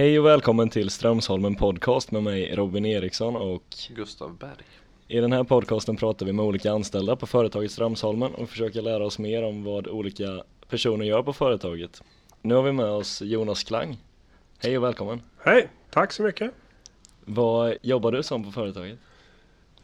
[0.00, 3.64] Hej och välkommen till Strömsholmen podcast med mig Robin Eriksson och
[3.96, 4.64] Gustav Berg.
[5.08, 9.04] i den här podcasten pratar vi med olika anställda på företaget Strömsholmen och försöker lära
[9.04, 12.02] oss mer om vad olika personer gör på företaget.
[12.42, 13.98] Nu har vi med oss Jonas Klang.
[14.58, 15.22] Hej och välkommen.
[15.38, 16.50] Hej, tack så mycket.
[17.24, 18.98] Vad jobbar du som på företaget?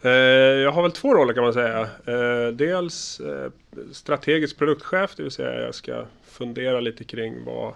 [0.03, 1.81] Eh, jag har väl två roller kan man säga.
[1.83, 3.51] Eh, dels eh,
[3.93, 7.75] strategisk produktchef, det vill säga jag ska fundera lite kring vad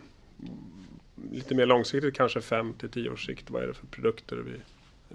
[1.33, 4.55] lite mer långsiktigt, kanske 5 till 10 års sikt, vad är det för produkter vi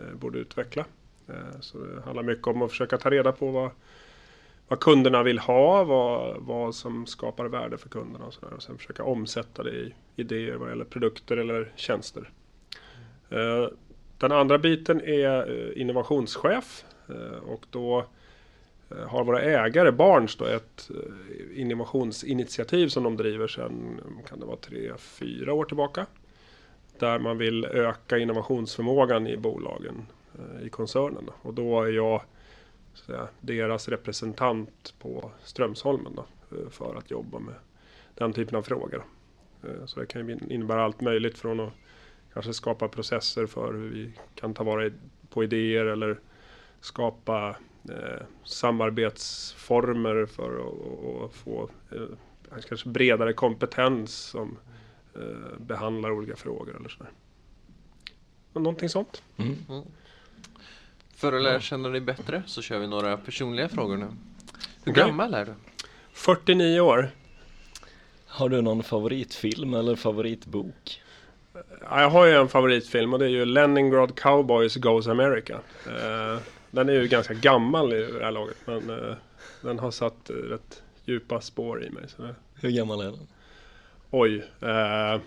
[0.01, 0.85] eh, borde utveckla.
[1.27, 3.69] Eh, så det handlar mycket om att försöka ta reda på vad,
[4.67, 8.63] vad kunderna vill ha, vad, vad som skapar värde för kunderna och, så där, och
[8.63, 12.29] sen försöka omsätta det i idéer vad gäller produkter eller tjänster.
[13.29, 13.67] Eh,
[14.17, 18.05] den andra biten är innovationschef Eh, och då eh,
[18.91, 24.39] Eh, har våra ägare, Barns, då, ett eh, innovationsinitiativ som de driver sedan, mm, kan
[24.39, 26.05] det vara tre, fyra år tillbaka.
[26.99, 31.29] Där man vill öka innovationsförmågan i bolagen eh, i koncernen.
[31.41, 32.21] Och då är jag
[32.93, 36.25] säga, deras representant på Strömsholmen då,
[36.69, 37.55] för att jobba med
[38.15, 39.05] den typen av frågor.
[39.85, 41.73] Så det kan innebära allt möjligt från att
[42.33, 44.91] kanske skapa processer för hur vi kan ta vara
[45.29, 46.19] på idéer eller
[46.81, 47.55] skapa
[47.89, 50.59] eh, samarbetsformer för
[51.25, 54.57] att få eh, kanske bredare kompetens som
[55.15, 57.11] eh, behandlar olika frågor eller sådär.
[58.53, 59.23] Någonting sånt.
[59.37, 59.55] Mm.
[59.69, 59.83] Mm.
[61.15, 64.07] För att lära känna dig bättre så kör vi några personliga frågor nu.
[64.83, 65.03] Hur okay.
[65.03, 65.53] gammal är du?
[66.13, 67.09] 49 år.
[68.27, 71.01] Har du någon favoritfilm eller favoritbok?
[71.81, 75.59] Jag har ju en favoritfilm och det är ju Leningrad Cowboys Goes America.
[76.75, 79.15] Eh, den är ju ganska gammal i det här laget men uh,
[79.61, 82.03] den har satt uh, rätt djupa spår i mig.
[82.07, 82.35] Så det...
[82.55, 83.27] Hur gammal är den?
[84.11, 84.37] Oj.
[84.63, 85.21] Uh,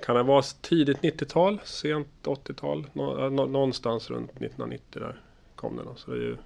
[0.00, 2.86] kan det vara tidigt 90-tal, sent 80-tal?
[2.92, 5.20] Nå nå någonstans runt 1990 där
[5.54, 5.96] kom den.
[5.96, 6.36] Så det är ju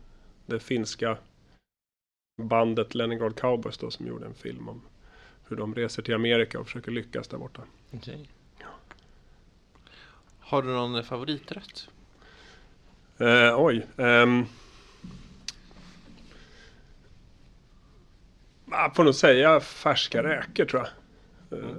[0.47, 1.19] det finska
[2.43, 4.83] bandet Leningrad Cowboys då som gjorde en film om
[5.49, 7.63] hur de reser till Amerika och försöker lyckas där borta.
[7.93, 8.27] Okay.
[8.61, 8.67] Ja.
[10.39, 11.89] Har du någon favoriträtt?
[13.21, 13.87] Uh, oj.
[13.97, 14.47] Um,
[18.71, 21.59] jag får nog säga färska räkor tror jag.
[21.59, 21.77] Uh,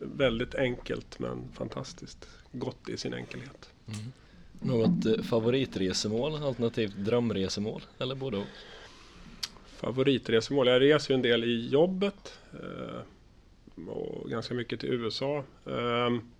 [0.00, 3.70] väldigt enkelt men fantastiskt gott i sin enkelhet.
[3.86, 4.12] Mm.
[4.60, 8.46] Något eh, favoritresemål alternativt drömresemål eller både och?
[9.66, 10.66] Favoritresemål?
[10.66, 12.38] Jag reser ju en del i jobbet.
[12.54, 15.44] Uh, och ganska mycket till USA.
[15.64, 16.30] Um,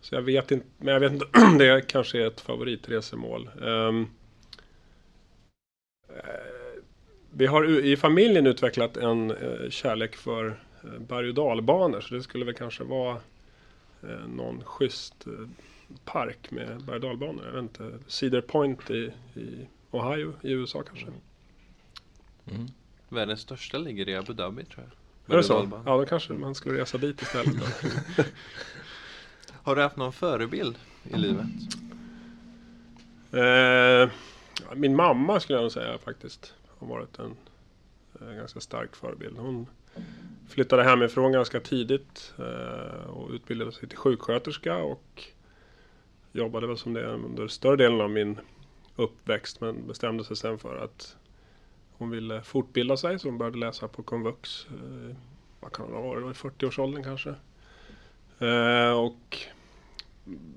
[0.00, 1.26] så jag vet inte, men jag vet inte
[1.58, 3.50] det kanske är ett favoritresemål.
[3.60, 4.10] Um,
[7.30, 10.46] vi har i familjen utvecklat en uh, kärlek för
[10.84, 12.00] uh, berg och dalbanor.
[12.00, 13.16] Så det skulle väl kanske vara
[14.28, 15.26] någon schysst
[16.04, 17.44] park med berg och dalbanor.
[17.44, 21.06] Jag vet inte, Cedar Point i, i Ohio i USA kanske.
[22.50, 22.66] Mm.
[23.08, 25.34] Världens största ligger i Abu Dhabi tror jag.
[25.34, 25.82] Är det så?
[25.86, 27.56] Ja, då kanske man skulle resa dit istället.
[29.62, 31.46] Har du haft någon förebild i livet?
[33.32, 34.10] Eh,
[34.74, 36.54] min mamma skulle jag nog säga faktiskt.
[36.78, 37.36] Har varit en
[38.28, 39.38] en ganska stark förebild.
[39.38, 39.66] Hon
[40.48, 45.24] flyttade hemifrån ganska tidigt eh, och utbildade sig till sjuksköterska och
[46.32, 48.40] jobbade väl som det under större delen av min
[48.96, 51.16] uppväxt men bestämde sig sen för att
[51.92, 54.66] hon ville fortbilda sig så hon började läsa på komvux.
[54.70, 55.16] Eh,
[55.60, 56.36] vad kan det ha varit?
[56.36, 57.34] I 40-årsåldern kanske.
[58.40, 59.38] Eh, och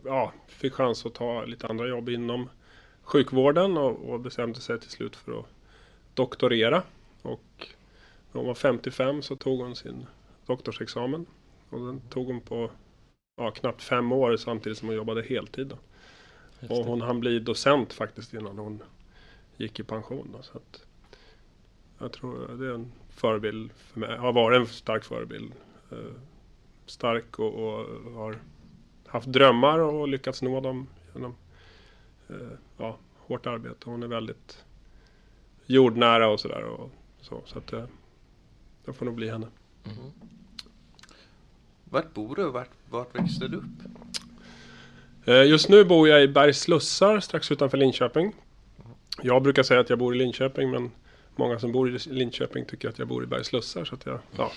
[0.03, 2.49] ja, fick chans att ta lite andra jobb inom
[3.01, 5.45] sjukvården och, och bestämde sig till slut för att
[6.13, 6.83] doktorera.
[7.21, 7.67] Och
[8.31, 10.05] när hon var 55 så tog hon sin
[10.45, 11.25] doktorsexamen.
[11.69, 12.71] Och den tog hon på
[13.35, 15.67] ja, knappt fem år samtidigt som hon jobbade heltid.
[15.67, 15.77] Då.
[16.75, 18.83] Och hon hann bli docent faktiskt innan hon
[19.57, 20.29] gick i pension.
[20.33, 20.85] Då, så att
[21.99, 24.17] jag tror det är en förebild för mig.
[24.17, 25.53] Har varit en stark förebild.
[26.93, 28.37] Stark och, och har
[29.07, 31.35] haft drömmar och lyckats nå dem genom
[32.29, 33.89] eh, ja, hårt arbete.
[33.89, 34.63] Hon är väldigt
[35.65, 36.65] jordnära och sådär.
[37.21, 37.83] Så, så att eh,
[38.85, 39.47] det får nog bli henne.
[39.85, 40.11] Mm.
[41.83, 42.49] Vart bor du?
[42.49, 43.63] Vart, vart växte du upp?
[45.25, 48.35] Eh, just nu bor jag i Bergslussar strax utanför Linköping.
[49.21, 50.91] Jag brukar säga att jag bor i Linköping men
[51.35, 53.85] många som bor i Linköping tycker att jag bor i Bergslussar.
[53.85, 54.51] Så att jag, ja.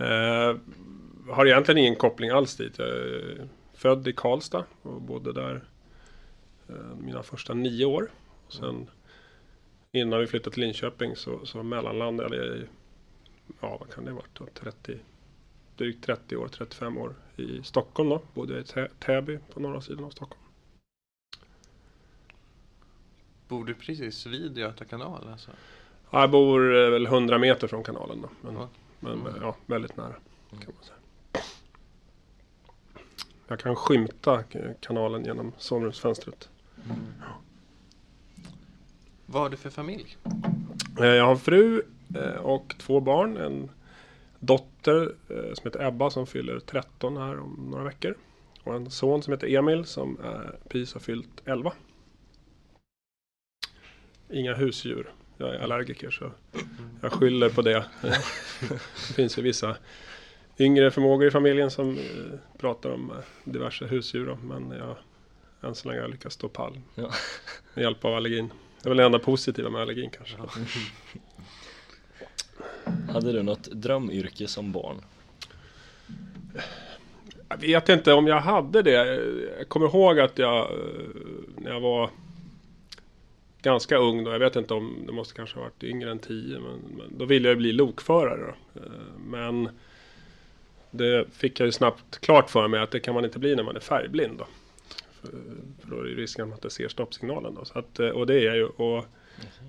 [0.00, 0.56] Eh,
[1.34, 2.78] har egentligen ingen koppling alls dit.
[2.78, 5.64] Jag är född i Karlstad och bodde där
[6.68, 8.10] eh, mina första nio år.
[8.46, 8.90] Och sen
[9.92, 12.66] innan vi flyttade till Linköping så, så mellanlandade jag i,
[13.60, 14.98] ja vad kan det varit, 30,
[15.76, 18.22] drygt 30 år, 35 år i Stockholm då.
[18.34, 20.42] Bodde i Tä- Täby på norra sidan av Stockholm.
[23.48, 25.28] Bor du precis vid Göta kanal?
[25.32, 25.50] Alltså?
[26.10, 28.28] Jag bor eh, väl 100 meter från kanalen då.
[28.40, 28.68] Men, Ja.
[29.00, 30.14] Men eh, ja, väldigt nära
[30.50, 30.96] kan man säga.
[33.48, 34.42] Jag kan skymta
[34.80, 36.48] kanalen genom sovrumsfönstret.
[39.26, 40.16] Vad har du för familj?
[41.00, 41.82] Eh, Jag har en fru
[42.14, 43.36] eh, och två barn.
[43.36, 43.70] En
[44.38, 48.14] dotter eh, som heter Ebba som fyller 13 här om några veckor.
[48.62, 50.18] Och en son som heter Emil som
[50.68, 51.72] precis har fyllt 11.
[54.30, 55.12] Inga husdjur.
[55.36, 56.32] Jag är allergiker så
[57.00, 57.84] jag skyller på det.
[59.08, 59.76] det finns ju vissa
[60.58, 62.04] yngre förmågor i familjen som eh,
[62.58, 64.26] pratar om eh, diverse husdjur.
[64.26, 64.96] Då, men jag,
[65.68, 67.10] än så länge har jag lyckats stå pall Ja.
[67.74, 68.52] med hjälp av allergin.
[68.82, 70.36] Det är väl det enda positiva med allergin kanske.
[73.12, 74.96] Hade du något drömyrke som barn?
[77.48, 79.22] Jag vet inte om jag hade det.
[79.58, 80.76] Jag kommer ihåg att jag eh,
[81.56, 82.10] när jag var
[83.62, 84.30] ganska ung då.
[84.30, 86.58] Jag vet inte om det måste kanske ha varit yngre än 10.
[86.58, 88.54] Men, men då ville jag bli lokförare.
[88.74, 88.80] Då.
[88.80, 88.90] Eh,
[89.26, 89.68] men
[90.90, 93.62] det fick jag ju snabbt klart för mig att det kan man inte bli när
[93.62, 94.38] man är färgblind.
[94.38, 94.46] Då.
[95.10, 95.30] För,
[95.80, 97.54] för då är det risken att man inte ser stoppsignalen.
[97.54, 97.64] Då.
[97.64, 98.66] Så att, eh, och det är jag ju.
[98.66, 99.04] Och,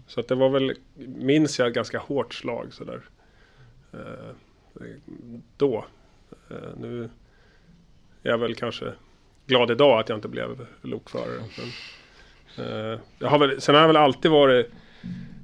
[0.08, 0.74] så att det var väl,
[1.06, 3.02] minns jag, ganska hårt slag sådär.
[3.94, 4.36] Eh,
[5.58, 5.86] då.
[6.78, 7.10] Nu
[8.24, 8.94] är jag väl kanske
[9.46, 11.38] glad idag att jag inte blev lokförare.
[11.38, 11.68] Men,
[12.58, 14.72] Eh, jag har väl, sen har jag väl alltid varit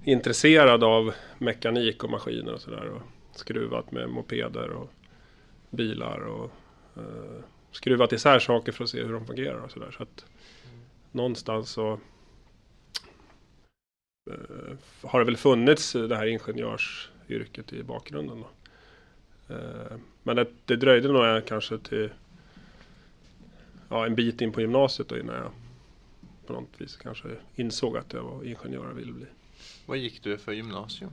[0.04, 2.89] intresserad av mekanik och maskiner och sådär.
[2.89, 3.01] Och
[3.31, 4.92] skruvat med mopeder och
[5.69, 6.51] bilar och
[6.95, 9.92] eh, skruvat isär saker för att se hur de fungerar och sådär.
[9.98, 10.25] Så att
[11.12, 12.00] någonstans så
[14.30, 18.44] eh, har det väl funnits det här ingenjörsyrket i bakgrunden.
[18.44, 18.50] Då.
[19.56, 22.10] Eh, men det, det dröjde nog kanske till
[23.89, 25.51] ja, en bit in på gymnasiet då innan jag
[26.48, 29.26] på något vis kanske insåg att jag var ingenjör och ville bli.
[29.86, 31.12] Vad gick du för gymnasium?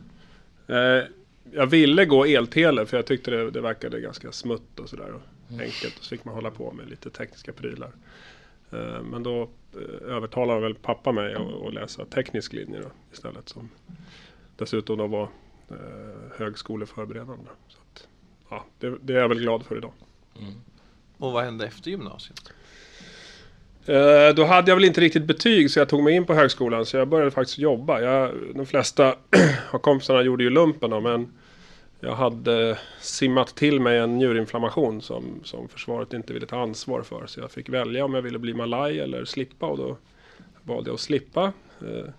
[0.67, 1.03] Eh,
[1.53, 5.13] jag ville gå eltele för jag tyckte det, det verkade ganska smutt och sådär.
[5.13, 5.21] Och
[5.51, 7.93] Enkelt och så fick man hålla på med lite tekniska prylar.
[8.71, 9.43] Eh, men då
[9.73, 13.49] eh, övertalade väl pappa mig att, att läsa teknisk linje då, istället.
[13.49, 13.71] Som
[14.57, 15.29] dessutom då var
[15.71, 15.77] eh,
[16.37, 17.51] högskoleförberedande.
[17.69, 18.09] Så att,
[18.51, 19.93] ja, det, det är jag väl glad för idag.
[21.19, 22.53] Och vad hände efter gymnasiet?
[23.87, 26.87] Eh, Då hade jag väl inte riktigt betyg så jag tog mig in på högskolan
[26.87, 28.01] så jag började faktiskt jobba.
[28.01, 29.15] Jag, de flesta
[29.71, 31.33] av kompisarna gjorde ju lumpen då, men
[32.01, 37.27] jag hade simmat till mig en njurinflammation som, som försvaret inte ville ta ansvar för.
[37.27, 39.97] Så jag fick välja om jag ville bli malaj eller slippa och då
[40.63, 41.53] valde jag att slippa.
[41.81, 42.11] Eh,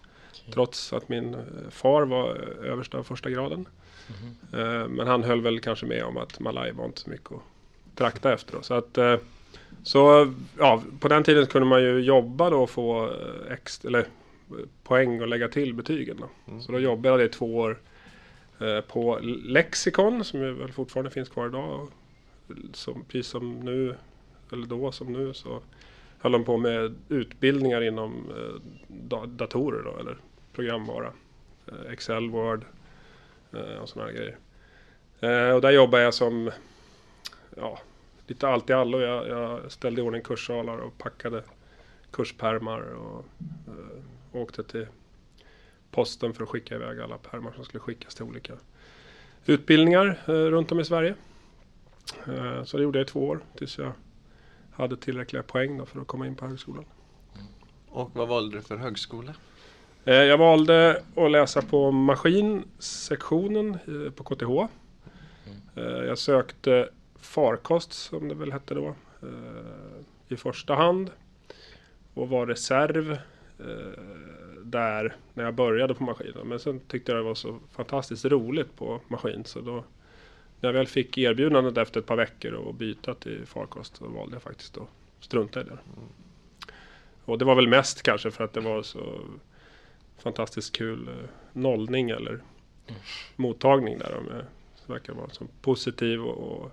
[0.54, 1.40] Trots att min eh,
[1.70, 2.36] far var
[2.66, 3.66] översta första graden.
[4.54, 7.42] Eh, Men han höll väl kanske med om att malaj var inte så mycket att
[7.96, 8.54] trakta efter.
[8.56, 8.62] Då.
[8.62, 8.98] Så att
[9.86, 14.00] så ja, på den tiden kunde man ju jobba då och få eh, extra, eller,
[14.00, 16.18] eh, poäng och lägga till betygen.
[16.20, 16.60] Då.
[16.60, 17.78] Så då jobbade jag i två år
[18.60, 21.88] eh, på Lexikon som ju väl fortfarande finns kvar idag.
[22.74, 23.96] Som, precis som nu,
[24.52, 25.62] eller då som nu, så
[26.20, 30.18] höll de på med utbildningar inom eh, da- datorer då, eller
[30.54, 31.12] programvara.
[31.68, 32.66] Eh, Excel, Word
[33.54, 34.38] eh, och sådana här grejer.
[35.54, 36.52] Och där jobbade jag som
[37.58, 37.80] ja,
[38.28, 39.00] lite allt i allo.
[39.00, 41.44] Jag, jag ställde i ordning kurssalar och packade
[42.12, 43.26] kurspärmar och
[43.68, 44.88] eh, åkte till
[45.92, 48.54] posten för att skicka iväg alla pärmar som skulle skickas till olika
[49.46, 51.16] utbildningar eh, runt om i Sverige.
[52.28, 53.92] Eh, så det gjorde jag i två år tills jag
[54.72, 56.86] hade tillräckliga poäng för att komma in på högskolan.
[57.90, 59.36] Och vad valde du för högskola?
[60.06, 64.50] Eh, jag valde att läsa på maskinsektionen eh, på KTH.
[65.76, 71.12] Eh, jag sökte farkost som det väl hette då eh, i första hand.
[72.14, 73.12] Och var reserv
[73.60, 74.02] eh,
[74.64, 76.48] där när jag började på maskinen.
[76.48, 79.84] Men sen tyckte jag det var så fantastiskt roligt på maskin så då
[80.60, 84.36] när jag väl fick erbjudandet efter ett par veckor att byta till farkost så valde
[84.36, 85.78] jag faktiskt att strunta i det.
[87.26, 89.22] Och det var väl mest kanske för att det var så
[90.18, 91.14] fantastiskt kul eh,
[91.54, 92.42] nollning eller
[93.36, 94.46] mottagning där.
[94.76, 96.72] Så verkar vara så positiv och, och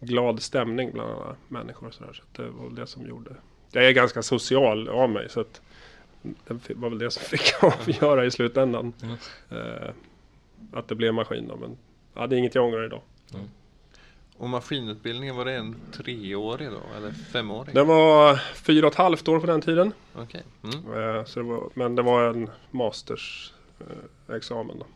[0.00, 1.86] glad stämning bland alla människor.
[1.86, 3.30] Och så där, så det var väl det som gjorde.
[3.72, 5.60] Jag är ganska social av mig så att
[6.24, 8.92] det var väl det som fick avgöra i slutändan.
[9.50, 9.90] Eh,
[10.72, 11.76] att det blev maskin då, men
[12.14, 13.00] ja, det är inget jag ångrar idag.
[14.38, 16.80] Och maskinutbildningen, var det en treårig då?
[16.96, 17.74] Eller femårig?
[17.74, 19.92] Den var fyra och ett halvt år på den tiden.
[20.14, 20.42] Okej.
[20.64, 21.16] Mm.
[21.16, 24.78] Eh, Så det var, men det var en mastersexamen.
[24.78, 24.86] Då.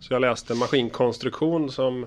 [0.00, 2.06] Så jag läste maskinkonstruktion som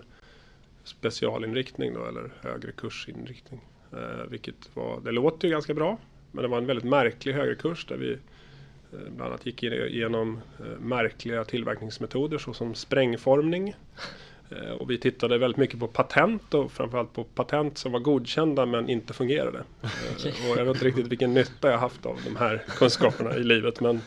[0.84, 3.62] specialinriktning då, eller högre kursinriktning.
[3.94, 5.98] Eh, vilket var, det låter ju ganska bra,
[6.32, 8.20] men det var en väldigt märklig högre kurs där vi eh,
[8.92, 13.76] bland annat gick igenom eh, märkliga tillverkningsmetoder såsom sprängformning.
[14.52, 18.66] Eh, och vi tittade väldigt mycket på patent och framförallt på patent som var godkända
[18.66, 19.64] men inte fungerade.
[19.82, 23.44] Eh, och jag vet inte riktigt vilken nytta jag haft av de här kunskaperna i
[23.44, 24.02] livet men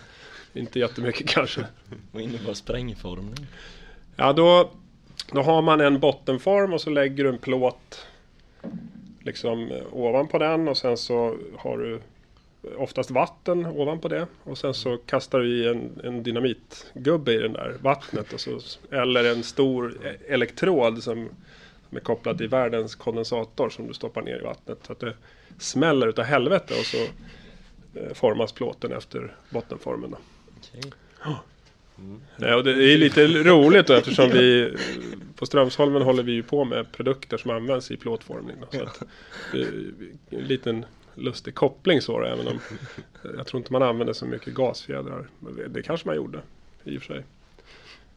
[0.52, 1.66] inte jättemycket kanske.
[2.12, 3.47] Vad innebär sprängformning?
[4.16, 4.71] Ja då,
[5.33, 8.07] då har man en bottenform och så lägger du en plåt
[9.21, 12.00] liksom eh, ovanpå den och sen så har du
[12.76, 14.26] oftast vatten ovanpå det.
[14.45, 18.33] Och sen så kastar du i en, en dynamitgubbe i den där vattnet.
[18.33, 18.59] Och så,
[18.90, 21.28] eller en stor elektrod som,
[21.88, 24.78] som är kopplad till världens kondensator som du stoppar ner i vattnet.
[24.83, 25.12] Så att det
[25.59, 26.99] smäller utav helvete och så
[28.00, 30.11] eh, formas plåten efter bottenformen.
[30.11, 30.19] Då.
[30.78, 30.90] Okay.
[31.99, 32.21] Mm.
[32.37, 34.75] Ja, och det är lite roligt då, eftersom vi
[35.37, 38.57] på Strömsholmen håller vi ju på med produkter som används i plåtformning.
[38.61, 39.03] Då, så att,
[40.31, 40.85] en liten
[41.15, 42.61] lustig koppling så då, även om
[43.25, 45.29] eh, jag tror inte man använder så mycket gasfjädrar.
[45.69, 46.41] Det kanske man gjorde
[46.85, 47.25] i och för sig.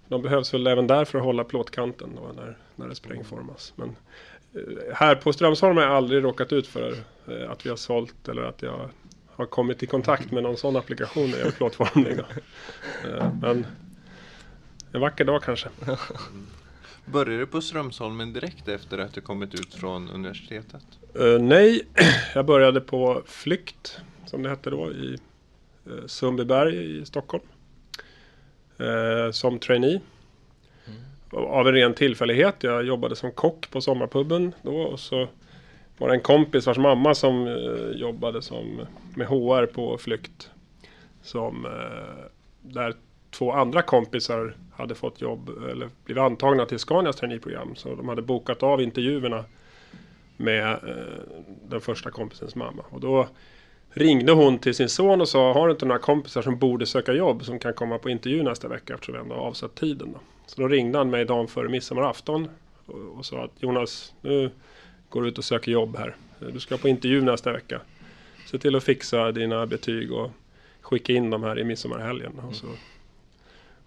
[0.07, 3.73] De behövs väl även där för att hålla plåtkanten då när, när det sprängformas.
[3.75, 3.95] Men
[4.53, 6.93] eh, här på Strömsholm har jag aldrig råkat ut för
[7.27, 8.89] eh, att vi har sålt eller att jag
[9.37, 12.19] har kommit i kontakt med någon sån applikation när jag.
[13.05, 13.65] Eh, men
[14.91, 15.69] en vacker dag kanske.
[17.05, 20.85] Började du på Strömsholmen direkt efter att du kommit ut från universitetet?
[21.19, 21.81] Uh, nej,
[22.35, 25.17] jag började på Flykt, som det hette då, i
[25.87, 27.43] uh, Sundbyberg i Stockholm.
[28.81, 30.01] Uh, som trainee.
[30.87, 31.45] Mm.
[31.45, 32.55] Av en ren tillfällighet.
[32.59, 35.27] Jag jobbade som kock på sommarpubben då och så
[35.97, 38.81] var det en kompis vars mamma som eh, jobbade som,
[39.15, 40.51] med HR på Flykt.
[41.21, 42.25] Som, eh,
[42.61, 42.93] där
[43.31, 47.75] två andra kompisar hade fått jobb eller blivit antagna till Scanias traineeprogram.
[47.75, 49.45] Så de hade bokat av intervjuerna
[50.37, 52.83] med eh, den första kompisens mamma.
[52.89, 53.27] Och då
[53.89, 57.13] ringde hon till sin son och sa Har du inte några kompisar som borde söka
[57.13, 60.11] jobb som kan komma på intervju nästa vecka eftersom vi ändå har avsatt tiden.
[60.13, 60.19] Då.
[60.45, 62.49] Så då ringde han mig dagen före midsommarafton
[62.85, 64.51] och, och sa att Jonas, nu
[65.09, 66.15] går ut och söker jobb här.
[66.39, 67.81] Du ska på intervju nästa vecka.
[68.45, 70.31] Se till att fixa dina betyg och
[70.81, 72.39] skicka in dem här i midsommarhelgen.
[72.39, 72.67] Och så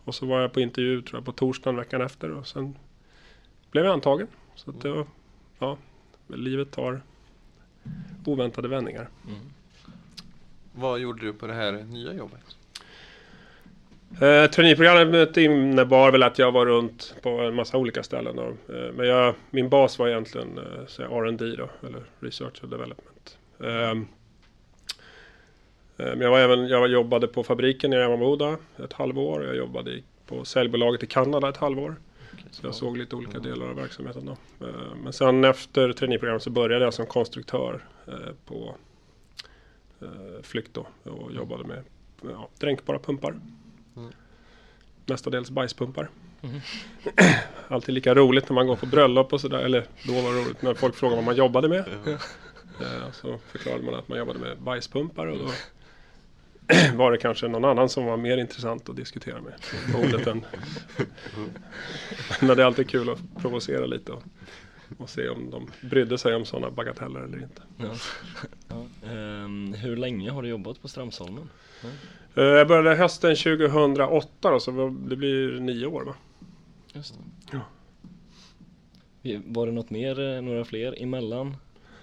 [0.04, 2.78] och så var jag på intervju tror jag, på torsdagen veckan efter och sen
[3.70, 4.26] blev jag antagen.
[4.54, 5.06] Så att det var,
[5.58, 5.78] ja,
[6.26, 7.02] livet tar
[8.24, 9.08] oväntade vändningar.
[9.28, 9.40] Mm.
[10.72, 12.56] Vad gjorde du på det här nya jobbet?
[14.12, 18.36] Eh, traineeprogrammet innebar väl att jag var runt på en massa olika ställen.
[18.36, 18.74] Då.
[18.74, 23.38] Eh, men jag, min bas var egentligen eh, R&D då, eller Research and Development.
[23.60, 23.94] Eh,
[26.00, 29.44] Eh, men jag, var även, jag jobbade på fabriken i Emmaboda ett halvår.
[29.44, 31.96] Jag jobbade på säljbolaget i Kanada ett halvår.
[32.50, 34.66] Så jag såg lite olika delar av verksamheten då.
[34.66, 38.14] Eh, men sen efter traineeprogrammet så började jag som konstruktör eh,
[38.46, 38.74] på
[40.42, 41.82] Flykt då och jobbade med
[42.22, 43.34] ja, dränkbara pumpar.
[43.96, 44.12] Mm.
[45.06, 46.10] Mestadels bajspumpar.
[46.42, 46.60] Mm.
[47.68, 49.58] Alltid lika roligt när man går på bröllop och sådär.
[49.58, 51.84] Eller då var det roligt när folk frågade vad man jobbade med.
[53.12, 55.50] Så förklarade man att man jobbade med bajspumpar och då
[56.94, 59.54] var det kanske någon annan som var mer intressant att diskutera med
[59.94, 60.44] ordet än...
[62.40, 64.22] Men det är alltid kul att provocera lite och,
[64.98, 67.62] och se om de brydde sig om sådana bagateller eller inte.
[67.76, 67.94] Ja.
[68.68, 69.10] Ja.
[69.12, 71.48] Um, hur länge har du jobbat på Strömsholmen?
[72.38, 76.14] Uh, jag började hösten 2008 då, så det blir nio år va?
[76.92, 77.20] Just det.
[77.52, 77.60] Ja.
[79.44, 81.56] Var det något mer, eh, några fler emellan?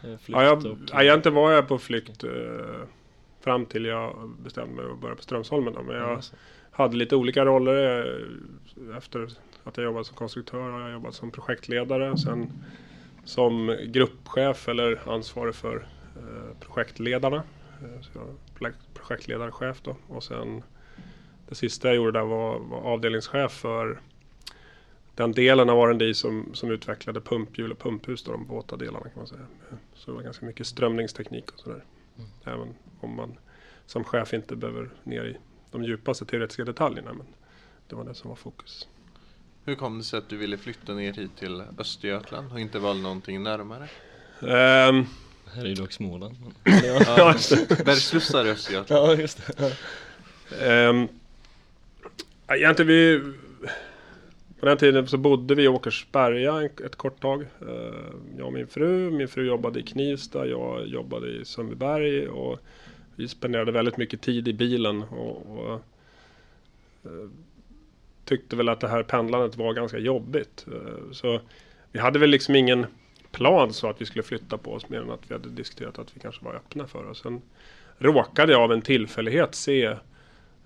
[0.03, 0.77] Eh, flykt ja, jag, och...
[0.91, 2.31] ja, egentligen var jag på flykt uh,
[3.48, 5.74] Fram till jag bestämde mig att börja på Strömsholmen.
[5.74, 5.81] Då.
[5.81, 6.22] Men jag mm.
[6.72, 8.05] hade lite olika roller.
[8.05, 9.27] Eh, efter
[9.63, 12.17] att jag jobbat som konstruktör har jag jobbat som projektledare.
[12.17, 12.51] Sen
[13.25, 17.43] som gruppchef eller ansvarig för eh, projektledarna.
[18.93, 19.96] Projektledarchef då.
[20.07, 20.63] Och sen
[21.50, 24.01] det sista jag gjorde där var, var avdelningschef för
[25.15, 29.13] den delen av R&D som, som utvecklade pumphjul och pumphus, då, de våta delarna kan
[29.15, 29.46] man säga.
[29.93, 31.84] Så det var ganska mycket strömningsteknik och sådär.
[32.17, 32.29] Mm.
[32.46, 33.38] Även om man
[33.86, 35.38] som chef inte behöver ner i
[35.72, 37.13] de djupaste teoretiska detaljerna.
[37.13, 37.27] Men
[37.88, 38.88] det var det som var fokus.
[39.65, 43.03] Hur kom det sig att du ville flytta ner hit till Östergötland och inte valde
[43.03, 43.89] någonting närmare?
[44.89, 45.05] Um,
[45.55, 46.35] här är ju dock Småland.
[46.63, 47.33] ja,
[47.85, 49.09] Bergslussar i Östergötland.
[49.09, 50.89] Ja, just det.
[50.89, 51.07] Um,
[52.47, 53.21] egentligen vi
[54.59, 57.41] på den tiden så bodde vi i Åkersberga ett kort tag.
[57.41, 58.05] Eh,
[58.37, 59.11] jag och min fru.
[59.11, 62.27] Min fru jobbade i Knivsta, jag jobbade i Sundbyberg.
[62.27, 62.59] Och
[63.15, 65.03] vi spenderade väldigt mycket tid i bilen.
[65.03, 65.73] Och, och
[67.03, 67.29] eh,
[68.25, 70.65] tyckte väl att det här pendlandet var ganska jobbigt.
[71.11, 71.41] Så
[71.91, 72.85] vi hade väl liksom ingen
[73.38, 76.15] plan så att vi skulle flytta på oss mer än att vi hade diskuterat att
[76.15, 77.15] vi kanske var öppna för det.
[77.15, 77.41] Sen
[77.98, 79.96] råkade jag av en tillfällighet se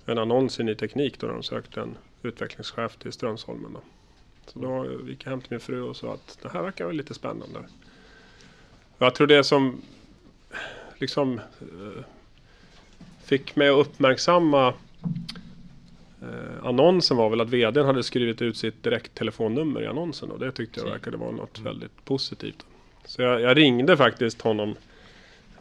[0.06, 3.74] en annons i Ny Teknik då de sökte en utvecklingschef till Strömsholmen.
[3.74, 3.82] Då.
[4.46, 6.96] Så då gick jag hem till min fru och sa att det här verkar väl
[6.96, 7.60] lite spännande.
[8.98, 9.82] Och jag tror det som
[10.98, 12.04] liksom eh,
[13.24, 14.74] fick mig att uppmärksamma
[16.22, 20.52] eh, annonsen var väl att vdn hade skrivit ut sitt direkttelefonnummer i annonsen och det
[20.52, 22.66] tyckte jag verkade vara något väldigt positivt.
[23.06, 24.70] Så jag, jag ringde faktiskt honom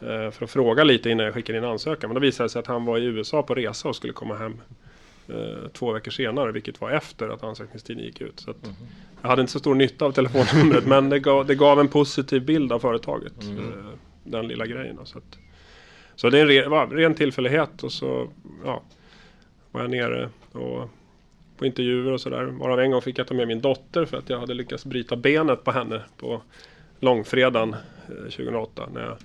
[0.01, 2.09] eh, för att fråga lite innan jag skickade in ansökan.
[2.09, 4.35] Men då visade det sig att han var i USA på resa och skulle komma
[4.37, 4.61] hem
[5.27, 8.39] eh, två veckor senare, vilket var efter att ansökningstiden gick ut.
[8.39, 8.73] Så Mhm.
[9.21, 12.45] Jag hade inte så stor nytta av telefonnumret, men det gav, det gav en positiv
[12.45, 13.43] bild av företaget.
[13.43, 13.73] Mm.
[14.23, 14.97] Den lilla grejen.
[15.03, 15.37] Så, att,
[16.15, 18.29] så det är en re, var en ren tillfällighet och så
[18.65, 18.81] ja,
[19.71, 20.89] var jag nere och
[21.57, 22.43] på intervjuer och sådär.
[22.43, 25.15] Varav en gång fick jag ta med min dotter för att jag hade lyckats bryta
[25.15, 26.41] benet på henne på
[26.99, 27.73] långfredagen
[28.09, 29.17] eh, 2008 när jag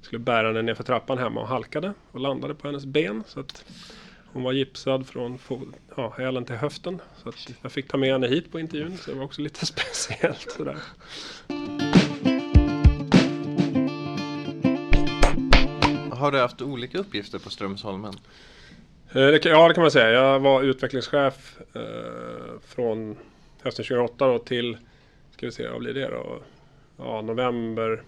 [0.00, 3.24] skulle bära henne ner för trappan hemma och halkade och landade på hennes ben.
[3.26, 3.64] Så att
[4.32, 5.38] hon var gipsad från
[5.96, 7.00] ja, hälen till höften.
[7.22, 9.66] Så att jag fick ta med henne hit på intervjun så det var också lite
[9.66, 10.78] speciellt sådär.
[16.10, 18.14] Har du haft olika uppgifter på Strömsholmen?
[19.14, 20.10] Eh, ja, det kan man säga.
[20.10, 23.16] Jag var utvecklingschef eh, från
[23.62, 24.78] hösten 2008 då till,
[25.30, 26.42] ska vi se, vad blir det då?
[26.96, 28.02] Ja, november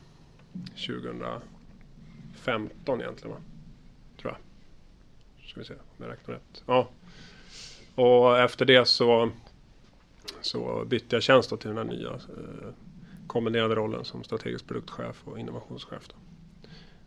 [0.52, 3.36] 2015 egentligen va?
[4.20, 4.38] Tror jag.
[5.48, 6.62] Ska vi se om jag räknar rätt.
[6.66, 6.88] Ja.
[7.94, 9.30] Och efter det så,
[10.40, 12.68] så bytte jag tjänst då till den här nya eh,
[13.26, 16.08] kombinerade rollen som strategisk produktchef och innovationschef.
[16.08, 16.14] Då.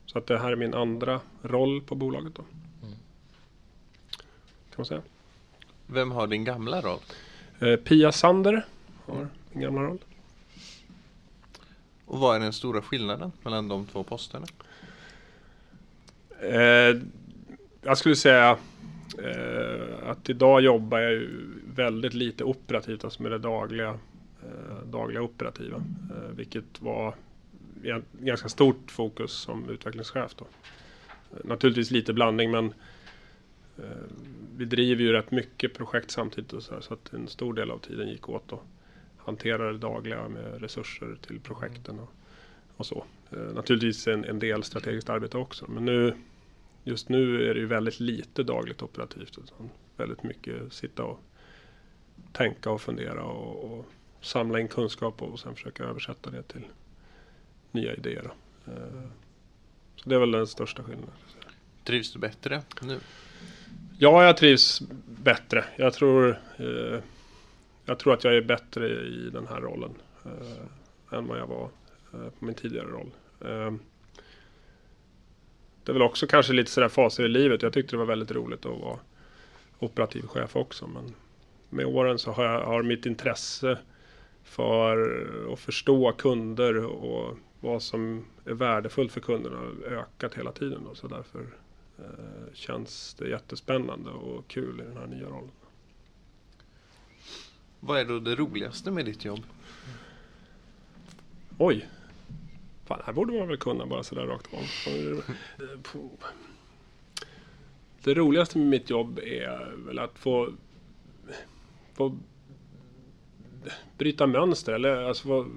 [0.06, 2.44] Så att det här är min andra roll på bolaget då.
[4.70, 5.02] Kan man säga.
[5.88, 7.00] Vem har din gamla roll?
[7.60, 8.66] Eh, Pia Sander
[9.06, 10.00] har min gamla roll.
[12.06, 14.46] Och vad är den stora skillnaden mellan de två posterna?
[16.42, 17.02] Eh,
[17.82, 18.58] jag skulle säga
[19.24, 21.28] eh, att idag jobbar jag
[21.76, 23.90] väldigt lite operativt, alltså med det dagliga,
[24.44, 25.84] eh, dagliga operativa.
[26.36, 27.16] Vilket var
[28.12, 30.36] ganska stort fokus som utvecklingschef.
[30.36, 30.46] Då.
[31.44, 32.74] Naturligtvis lite blandning men
[33.84, 34.16] Eh,
[34.58, 37.72] vi driver ju rätt mycket projekt samtidigt och så, här, så att en stor del
[37.72, 38.60] av tiden gick åt att
[39.18, 42.10] hantera det dagliga med resurser till projekten och,
[42.78, 43.06] och så.
[43.32, 46.14] Eh, naturligtvis en, en del strategiskt arbete också men nu
[46.84, 49.38] Just nu är det ju väldigt lite dagligt operativt.
[49.38, 51.20] Utan väldigt mycket sitta och
[52.32, 53.86] tänka och fundera och, och
[54.22, 56.66] samla in kunskap och sen försöka översätta det till
[57.72, 58.32] nya idéer.
[58.68, 59.10] Eh,
[59.96, 61.16] så det är väl den största skillnaden.
[61.84, 63.00] Trivs du bättre nu?
[64.02, 65.66] Ja, jag trivs bättre.
[65.76, 67.00] Jag tror, eh,
[67.86, 69.94] jag tror att jag är bättre i den här rollen
[70.26, 71.70] eh, än vad jag var
[72.14, 73.12] eh, på min tidigare roll.
[73.42, 73.74] Eh,
[75.84, 77.62] det är väl också kanske lite sådär faser i livet.
[77.62, 79.00] Jag tyckte det var väldigt roligt att vara
[79.80, 80.88] operativ chef också.
[80.88, 81.14] Men
[81.70, 83.78] med åren så har, jag, har mitt intresse
[84.44, 89.58] för att förstå kunder och vad som är värdefullt för kunderna
[89.88, 90.84] ökat hela tiden.
[90.84, 90.96] Då.
[90.96, 91.46] Så därför eh,
[92.54, 95.52] känns det jättespännande och kul i den här nya rollen.
[97.80, 99.44] Vad är då det roligaste med ditt jobb?
[101.58, 101.90] Oj!
[102.86, 104.64] Fan, här borde man väl kunna bara sådär rakt av.
[108.04, 110.54] Det roligaste med mitt jobb är väl att få,
[111.94, 112.18] få
[113.98, 114.74] bryta mönster.
[114.74, 115.48] Eller alltså få,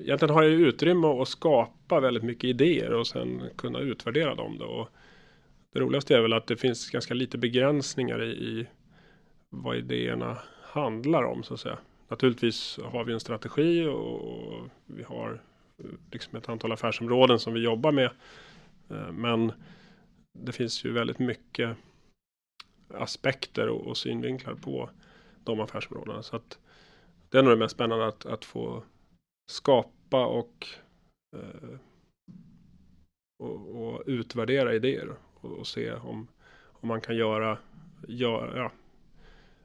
[0.00, 4.58] egentligen har jag ju utrymme att skapa väldigt mycket idéer och sen kunna utvärdera dem.
[4.58, 4.66] Då.
[4.66, 4.88] Och
[5.72, 8.66] det roligaste är väl att det finns ganska lite begränsningar i, i
[9.50, 11.78] vad idéerna handlar om så att säga.
[12.08, 15.42] Naturligtvis har vi en strategi och vi har
[16.12, 18.10] liksom ett antal affärsområden som vi jobbar med.
[18.90, 19.52] Eh, men
[20.38, 21.76] det finns ju väldigt mycket
[22.94, 24.90] aspekter och synvinklar på
[25.44, 26.22] de affärsområdena.
[26.22, 26.58] Så att
[27.28, 28.82] det är nog det mest spännande att, att få
[29.50, 30.66] skapa och,
[31.36, 31.78] eh,
[33.38, 36.28] och, och utvärdera idéer och, och se om,
[36.80, 37.58] om man kan göra,
[38.08, 38.72] göra ja,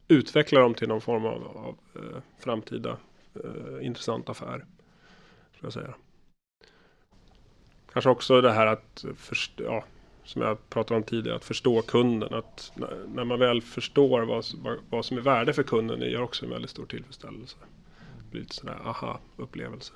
[0.08, 2.98] utveckla dem till någon form av, av eh, framtida
[3.44, 4.66] eh, intressant affär.
[5.58, 5.94] Ska jag säga.
[7.94, 9.84] Kanske också det här att förstå, ja,
[10.24, 12.34] som jag pratade om tidigare, att förstå kunden.
[12.34, 16.10] Att när, när man väl förstår vad, vad, vad som är värde för kunden, det
[16.10, 17.58] gör också en väldigt stor tillfredsställelse.
[18.34, 19.94] Blir lite sådär aha-upplevelse.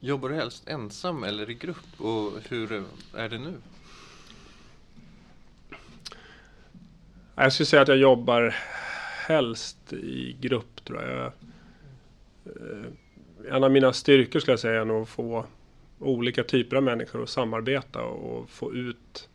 [0.00, 2.00] Jobbar du helst ensam eller i grupp?
[2.00, 3.54] Och hur är det nu?
[7.34, 8.54] Jag skulle säga att jag jobbar
[9.26, 11.32] helst i grupp tror jag.
[13.44, 15.46] jag en av mina styrkor skulle jag säga är nog att få
[15.98, 19.28] olika typer av människor att samarbeta och få ut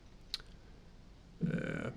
[1.42, 1.92] eh,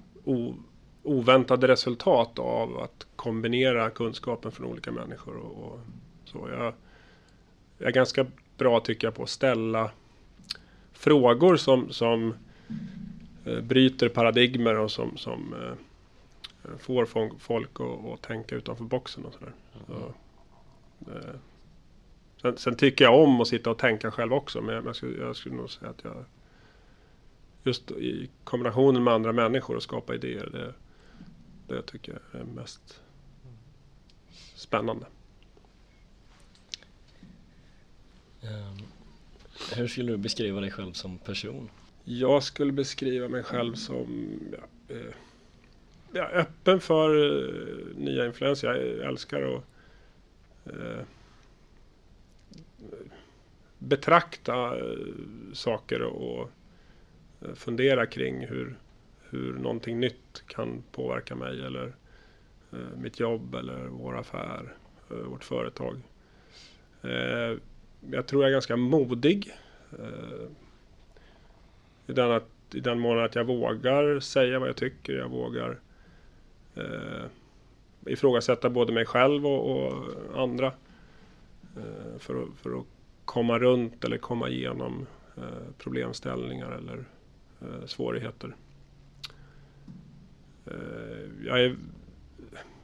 [1.09, 5.37] oväntade resultat av att kombinera kunskapen från olika människor.
[5.37, 5.81] Och, och
[6.25, 6.49] så.
[6.49, 6.73] Jag,
[7.79, 9.91] jag, är ganska bra tycker jag på att ställa
[10.93, 12.35] frågor som, som
[13.45, 17.07] eh, bryter paradigmer och som, som eh, får
[17.39, 19.53] folk att, att tänka utanför boxen och sådär.
[19.87, 20.15] Så,
[21.13, 21.35] eh,
[22.43, 25.37] sen, sen, tycker jag om att sitta och tänka själv också men jag, skulle, jag
[25.37, 26.25] skulle nog säga att jag
[27.63, 30.75] just i kombinationen med andra människor och skapa idéer det,
[31.69, 33.01] det tycker jag är mest
[34.55, 35.07] spännande.
[38.43, 38.87] Um,
[39.77, 41.71] hur skulle du beskriva dig själv som person?
[42.05, 45.15] Jag skulle beskriva mig själv som ja, eh,
[46.13, 48.75] ja, öppen för uh, nya influenser.
[48.75, 49.65] Jag älskar att
[50.67, 51.03] uh,
[53.79, 56.51] betrakta uh, saker och
[57.55, 58.77] fundera kring hur,
[59.31, 61.93] hur någonting nytt kan påverka mig eller
[62.73, 64.75] eh, mitt jobb eller vår affär,
[65.11, 66.01] eh, vårt företag.
[67.03, 67.57] Eh,
[68.11, 69.53] jag tror jag är ganska modig.
[72.07, 75.79] I den, att, I den mån att jag vågar säga vad jag tycker, jag vågar
[76.75, 77.25] eh,
[78.07, 80.73] ifrågasätta både mig själv och, och andra.
[81.77, 82.87] Eh, för, att, för att
[83.25, 87.05] komma runt eller komma igenom eh, problemställningar eller
[87.61, 88.57] eh, svårigheter.
[90.71, 91.77] Eh, jag är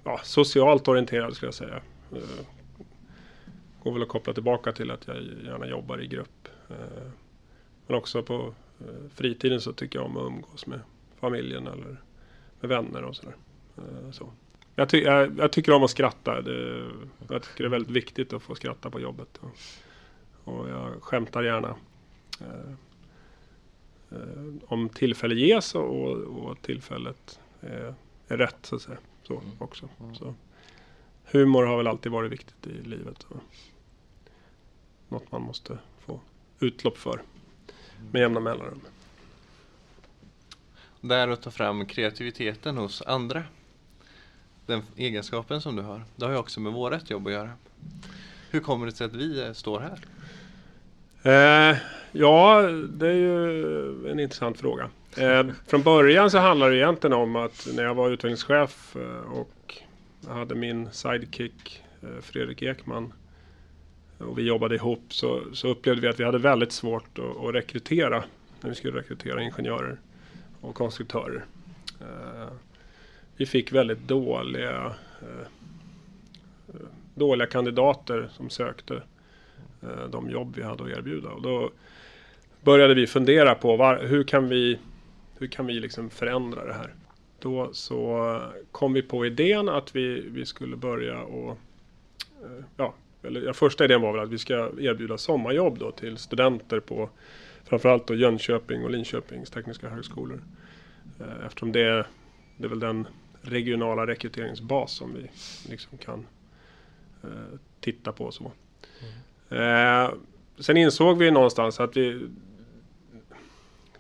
[0.05, 1.81] ja, socialt orienterad skulle jag säga.
[2.13, 2.47] Eh,
[3.83, 6.49] går väl att koppla tillbaka till att jag gärna jobbar i grupp.
[6.71, 7.11] Eh,
[7.87, 10.81] men också på eh, fritiden så tycker jag om att umgås med
[11.21, 11.97] familjen eller
[12.61, 13.35] med vänner och sådär.
[13.77, 14.33] Eh, så.
[14.75, 16.41] Jag, ty jag, jag, tycker om att skratta.
[16.41, 16.85] Det,
[17.29, 19.41] jag tycker det är väldigt viktigt att få skratta på jobbet.
[19.41, 19.51] Och,
[20.55, 21.75] och jag skämtar gärna.
[22.41, 22.71] Eh,
[24.11, 27.95] eh, om tillfälle ges och, och tillfället är,
[28.29, 28.99] är, rätt så att säga.
[29.23, 29.51] Så mm.
[29.59, 29.89] också.
[30.01, 30.15] Mm.
[30.15, 30.35] Så.
[31.25, 33.23] Humor har väl alltid varit viktigt i livet.
[33.23, 33.37] Och
[35.09, 36.21] något man måste få
[36.61, 37.23] utlopp för
[38.13, 38.81] med jämna mellanrum.
[41.01, 43.45] Där att ta fram kreativiteten hos andra
[44.67, 47.51] den egenskapen som du har, det har ju också med vårt jobb att göra.
[48.51, 50.01] Hur kommer det sig att vi eh, står här?
[51.25, 51.77] Eh,
[52.13, 54.91] ja, det är ju en intressant fråga.
[55.17, 59.83] Eh, från början så handlar det egentligen om att när jag var utvecklingschef eh, och
[60.29, 63.13] hade min sidekick eh, Fredrik Ekman
[64.19, 67.55] och vi jobbade ihop så, så upplevde vi att vi hade väldigt svårt att, att
[67.55, 68.25] rekrytera
[68.61, 69.97] när vi skulle rekrytera ingenjörer
[70.61, 71.45] och konstruktörer.
[72.01, 72.53] Eh,
[73.37, 75.47] vi fick väldigt dåliga, eh,
[76.69, 79.01] eh dåliga kandidater som sökte eh,
[79.85, 81.31] Eh, de jobb vi hade att erbjuda.
[81.31, 81.71] Och då
[82.61, 84.79] började vi fundera på var, hur kan vi,
[85.39, 86.95] hur kan vi liksom förändra det här?
[87.39, 91.51] Då så eh, kom vi på idén att vi, vi skulle börja och
[92.43, 96.17] eh, ja, eller ja, första idén var väl att vi ska erbjuda sommarjobb då till
[96.17, 97.11] studenter på
[97.65, 100.43] framförallt då Jönköping och Linköpings tekniska högskolor.
[101.47, 102.07] Eftersom det,
[102.57, 103.07] det är väl den
[103.43, 105.31] regionala rekryteringsbas som vi
[105.71, 106.27] liksom kan
[107.23, 108.31] eh, titta på.
[108.31, 108.45] så.
[108.45, 109.15] Mm.
[109.51, 110.11] Eh,
[110.59, 112.29] sen insåg vi någonstans att vi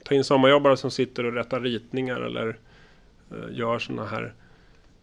[0.04, 2.58] tar in sommarjobbare som sitter och rättar ritningar eller
[3.30, 4.34] eh, gör sådana här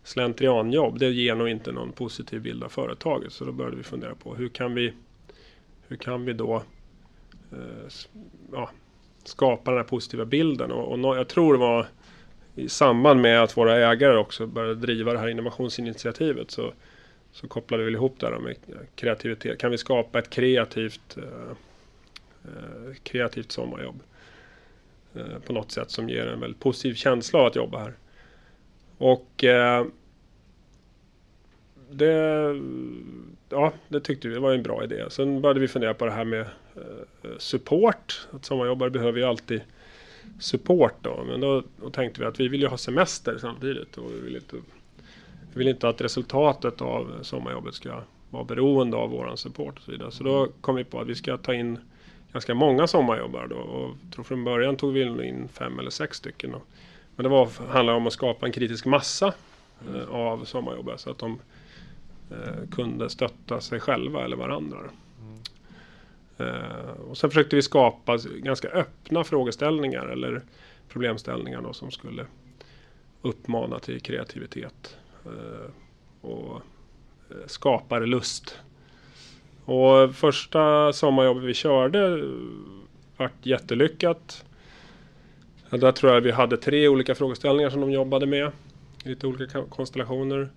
[0.03, 0.99] slentrianjobb.
[0.99, 3.33] Det ger nog inte någon positiv bild av företaget.
[3.33, 4.93] Så då började vi fundera på hur kan vi,
[5.87, 6.63] hur kan vi då
[7.51, 7.89] eh,
[8.51, 8.69] ja,
[9.23, 10.71] skapa den här positiva bilden.
[10.71, 11.87] Och, och no, jag tror det var
[12.55, 16.73] i samband med att våra ägare också började driva det här innovationsinitiativet så,
[17.31, 18.55] så kopplade vi ihop det här med
[18.95, 19.59] kreativitet.
[19.59, 21.51] Kan vi skapa ett kreativt, eh,
[22.45, 24.03] eh, kreativt sommarjobb
[25.15, 27.93] eh, på något sätt som ger en väldigt positiv känsla av att jobba här.
[28.97, 29.85] Och eh,
[31.91, 32.61] det,
[33.49, 35.05] ja, det tyckte vi var en bra idé.
[35.09, 38.27] Sen började vi fundera på det här med eh, support.
[38.31, 39.61] Att sommarjobbare behöver ju alltid
[40.39, 41.23] support då.
[41.27, 44.35] Men då, då, tänkte vi att vi vill ju ha semester samtidigt och vi vill
[44.35, 44.55] inte,
[45.53, 49.91] vi vill inte att resultatet av sommarjobbet ska vara beroende av våran support och så
[49.91, 50.11] vidare.
[50.11, 51.79] Så då kom vi på att vi ska ta in
[52.33, 56.51] ganska många sommarjobbare då och tror från början tog vi in fem eller sex stycken.
[56.51, 56.61] Då.
[57.15, 59.33] Men det var, handlade om att skapa en kritisk massa
[59.87, 60.09] mm.
[60.09, 61.39] av sommarjobbare så att de
[62.31, 64.77] eh, kunde stötta sig själva eller varandra.
[66.37, 70.41] Eh, och sen försökte vi skapa ganska öppna frågeställningar eller
[70.89, 72.25] problemställningar då, som skulle
[73.21, 74.97] uppmana till kreativitet.
[75.25, 75.69] Eh,
[76.23, 76.61] eh
[77.45, 78.59] skaparlust.
[79.65, 82.25] Och första sommarjobbet vi körde eh,
[83.17, 84.45] vart jättelyckat.
[85.69, 88.51] Där tror jag vi hade tre olika frågeställningar som de jobbade med.
[89.03, 90.49] Lite olika konstellationer.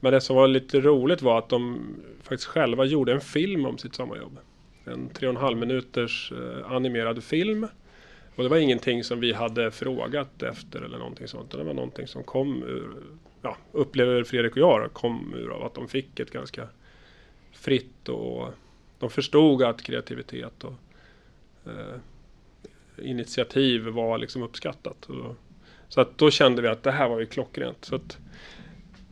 [0.00, 1.80] Men det som var lite roligt var att de
[2.22, 4.38] faktiskt själva gjorde en film om sitt sommarjobb.
[4.84, 7.66] En tre och en halv minuters eh, animerad film.
[8.36, 11.50] Och det var ingenting som vi hade frågat efter eller någonting sånt.
[11.50, 12.90] Det var någonting som kom ur,
[13.42, 16.68] ja, upplever Fredrik och jag, kom ur av att de fick ett ganska
[17.52, 18.48] fritt och
[18.98, 20.74] de förstod att kreativitet och
[21.66, 21.98] eh,
[22.98, 25.06] initiativ var liksom uppskattat.
[25.06, 25.36] Och,
[25.88, 27.84] så att då kände vi att det här var ju klockrent.
[27.84, 28.18] Så att,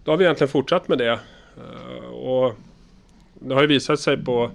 [0.05, 1.21] då har vi egentligen fortsatt med det.
[1.57, 2.55] Eh, och
[3.35, 4.51] det har ju visat sig på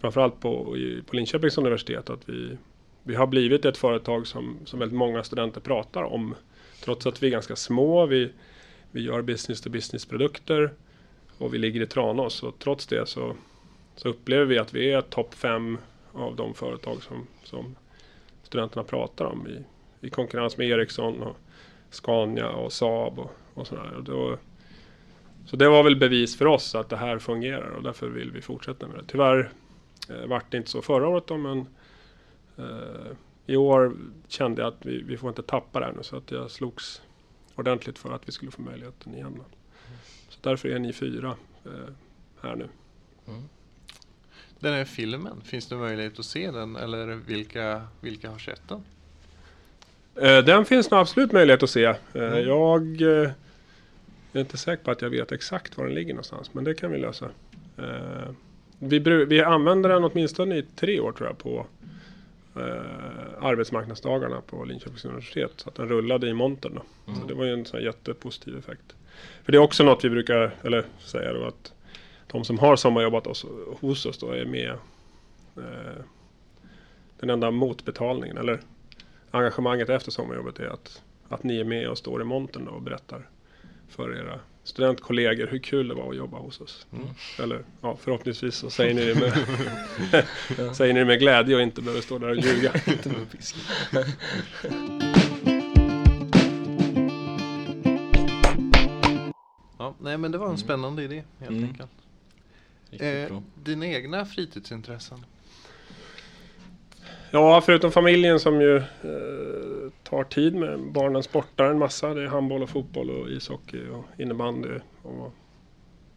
[0.00, 0.76] framförallt på,
[1.06, 2.56] på Linköpings universitet att vi,
[3.02, 6.34] vi har blivit ett företag som, som väldigt många studenter pratar om.
[6.84, 8.06] Trots att vi är ganska små.
[8.06, 8.30] Vi,
[8.90, 10.70] vi gör business to business produkter
[11.38, 12.42] och vi ligger i Tranås.
[12.42, 13.36] Och trots det så,
[13.96, 15.78] så upplever vi att vi är topp fem
[16.12, 17.76] av de företag som, som
[18.42, 19.64] studenterna pratar om i,
[20.06, 21.36] i konkurrens med Ericsson och
[21.90, 24.38] Scania och Saab och, och sådär.
[25.46, 28.40] så det var väl bevis för oss att det här fungerar och därför vill vi
[28.40, 29.04] fortsätta med det.
[29.06, 29.52] Tyvärr
[30.08, 31.66] eh, vart det inte så förra året då men
[32.58, 33.12] eh,
[33.46, 33.92] i år
[34.28, 37.02] kände jag att vi, vi får inte tappa det här nu så att jag slogs
[37.60, 39.42] ordentligt för att vi skulle få möjligheten igen.
[40.28, 41.92] Så därför är ni fyra eh,
[42.42, 42.68] här nu.
[43.28, 43.42] Mm.
[44.60, 48.82] Den här filmen, finns det möjlighet att se den eller vilka, vilka har sett den?
[50.14, 51.84] Eh, den finns nog absolut möjlighet att se.
[51.84, 52.48] Eh, mm.
[52.48, 53.30] Jag eh,
[54.32, 56.90] är inte säker på att jag vet exakt var den ligger någonstans, men det kan
[56.90, 57.28] vi lösa.
[57.78, 58.30] Eh,
[58.78, 61.66] vi, vi använder den åtminstone i tre år tror jag på
[62.60, 65.52] eh, arbetsmarknadsdagarna på Linköpings universitet.
[65.56, 66.74] Så att den rullade i montern.
[66.74, 66.82] Då.
[67.06, 67.20] Mm.
[67.20, 68.96] Så det var ju en sån jättepositiv effekt.
[69.44, 71.72] För det är också något vi brukar eller, säga då att
[72.26, 73.46] de som har sommarjobbat hos,
[73.80, 74.70] hos oss då är med
[75.56, 76.02] eh,
[77.20, 78.60] den enda motbetalningen eller
[79.30, 83.28] engagemanget efter sommarjobbet är att, att ni är med och står i montern och berättar
[83.88, 86.86] för era studentkollegor hur kul det var att jobba hos oss.
[86.92, 87.06] Mm.
[87.38, 89.32] Eller ja, förhoppningsvis så säger ni det med,
[90.76, 92.72] säger ni det med glädje och inte behöver stå där och ljuga.
[99.78, 100.58] ja, nej men det var en mm.
[100.58, 101.64] spännande idé helt mm.
[101.64, 101.90] enkelt.
[102.90, 105.24] Eh, dina egna fritidsintressen?
[107.32, 112.14] Ja, förutom familjen som ju eh, tar tid med barnen sportar en massa.
[112.14, 114.68] Det är handboll och fotboll och ishockey och innebandy
[115.02, 115.34] och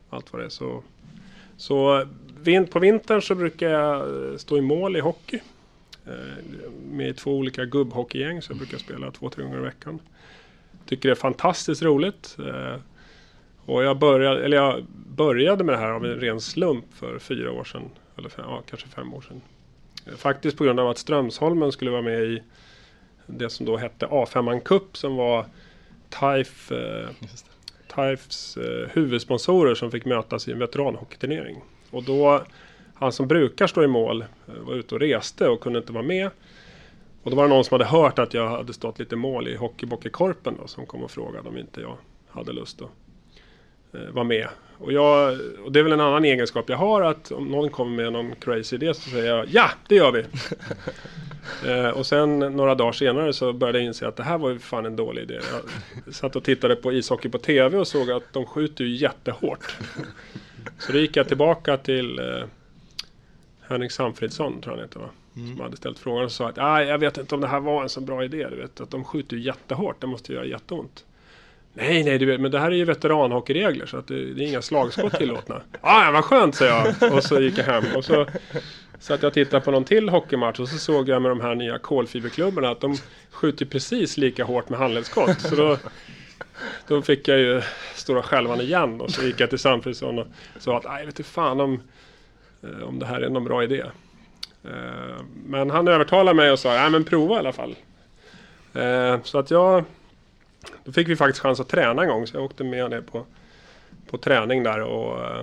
[0.09, 0.49] allt vad det är.
[0.49, 0.83] Så,
[1.57, 2.07] så
[2.41, 5.39] vin på vintern så brukar jag eh, stå i mål i hockey.
[6.05, 6.43] Eh,
[6.91, 9.99] med två olika gubbhockeygäng så jag brukar spela två, tre gånger i veckan.
[10.85, 12.37] Tycker det är fantastiskt roligt.
[12.39, 12.75] Eh,
[13.65, 17.51] och jag började, eller jag började med det här av en ren slump för fyra
[17.51, 17.89] år sedan.
[18.17, 19.41] Eller fem, ja, kanske fem år sedan.
[20.17, 22.43] Faktiskt på grund av att Strömsholmen skulle vara med i
[23.25, 25.45] det som då hette A5 Cup som var
[26.09, 27.09] TIFE, eh,
[27.87, 31.61] TIFEs eh, huvudsponsorer som fick mötas i en veteranhockeyturnering.
[31.91, 32.43] Och då,
[32.93, 36.03] han som brukar stå i mål eh, var ute och reste och kunde inte vara
[36.03, 36.29] med.
[37.23, 39.55] Och då var det någon som hade hört att jag hade stått lite mål i
[39.55, 41.97] Hockeybockekorpen som kom och frågade om inte jag
[42.29, 42.89] hade lust att
[44.11, 44.47] vara med.
[44.77, 47.95] Och, jag, och det är väl en annan egenskap jag har att om någon kommer
[48.03, 50.25] med någon crazy idé så säger jag ja, det gör vi.
[51.71, 54.59] eh, och sen några dagar senare så började jag inse att det här var ju
[54.59, 55.39] fan en dålig idé.
[56.05, 59.77] Jag satt och tittade på ishockey på tv och såg att de skjuter ju jättehårt.
[60.79, 62.43] så då gick jag tillbaka till eh,
[63.61, 65.09] Henrik Samfridsson, tror jag han heter va?
[65.35, 65.51] Mm.
[65.51, 67.83] Som hade ställt frågan och sa att ah, jag vet inte om det här var
[67.83, 68.47] en så bra idé.
[68.49, 71.05] Du vet, att de skjuter ju jättehårt, det måste göra jätteont.
[71.73, 74.47] Nej, nej, du vet, men det här är ju veteranhockeyregler så att det, det är
[74.47, 75.55] inga slagskott tillåtna.
[75.81, 77.13] ah, ja, vad skönt, sa jag.
[77.13, 77.83] Och så gick jag hem.
[77.95, 78.27] Och så
[78.99, 81.55] satt jag och tittade på någon till hockeymatch och så såg jag med de här
[81.55, 82.95] nya kolfiberklubborna att de
[83.31, 85.41] skjuter precis lika hårt med handledsskott.
[85.41, 85.77] Så då,
[86.87, 87.61] då fick jag ju
[87.95, 90.27] stora skälvan igen och så gick jag till Samfridsson och
[90.59, 91.81] sa att jag vet inte fan om,
[92.63, 93.83] eh, om det här är någon bra idé.
[94.63, 97.75] Eh, men han övertalade mig och sa, nej men prova i alla fall.
[98.73, 99.83] Eh, så att jag
[100.83, 103.25] då fick vi faktiskt chans att träna en gång så jag åkte med ner på,
[104.09, 105.39] på träning där och eh,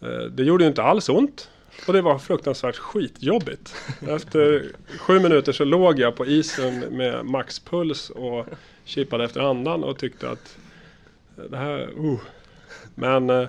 [0.00, 1.50] eh, det gjorde ju inte alls ont.
[1.86, 3.74] Och det var fruktansvärt skitjobbigt.
[4.08, 4.64] Efter
[4.98, 8.46] sju minuter så låg jag på isen med maxpuls och
[8.84, 10.58] kippade efter andan och tyckte att
[11.38, 12.20] eh, det här, uh.
[12.94, 13.48] Men eh,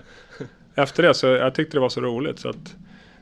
[0.75, 2.75] efter det så jag tyckte det var så roligt så att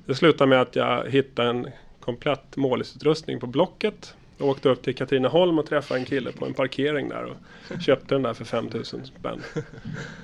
[0.05, 1.67] det slutade med att jag hittade en
[1.99, 6.53] komplett målisutrustning på Blocket jag åkte upp till Katrineholm och träffade en kille på en
[6.53, 9.41] parkering där och köpte den där för 5000 spänn.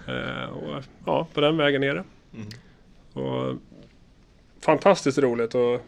[0.08, 2.04] Eh, och ja, på den vägen är det.
[2.34, 2.48] Mm.
[3.14, 3.56] Och
[4.60, 5.82] fantastiskt roligt och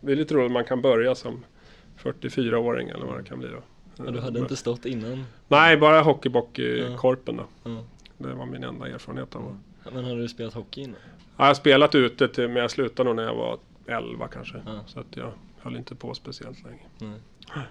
[0.00, 1.44] det är lite roligt att man kan börja som
[1.98, 3.62] 44-åring eller vad det kan bli då.
[4.04, 5.24] Men du hade inte stått innan?
[5.48, 6.96] Nej, bara hockeybock i Ja.
[6.96, 7.44] korpen då.
[7.70, 7.84] Ja.
[8.18, 9.58] Det var min enda erfarenhet av.
[9.92, 10.96] Men hade du spelat hockey innan?
[11.06, 14.62] Ja, jag har spelat ute till, men jag slutade nog när jag var 11 kanske.
[14.66, 14.80] Ja.
[14.86, 15.32] Så att jag
[15.64, 16.82] höll inte på speciellt länge.
[16.98, 17.62] Nej.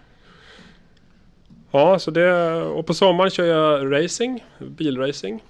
[1.71, 5.43] Ja, så det, och på sommaren kör jag racing, bilracing.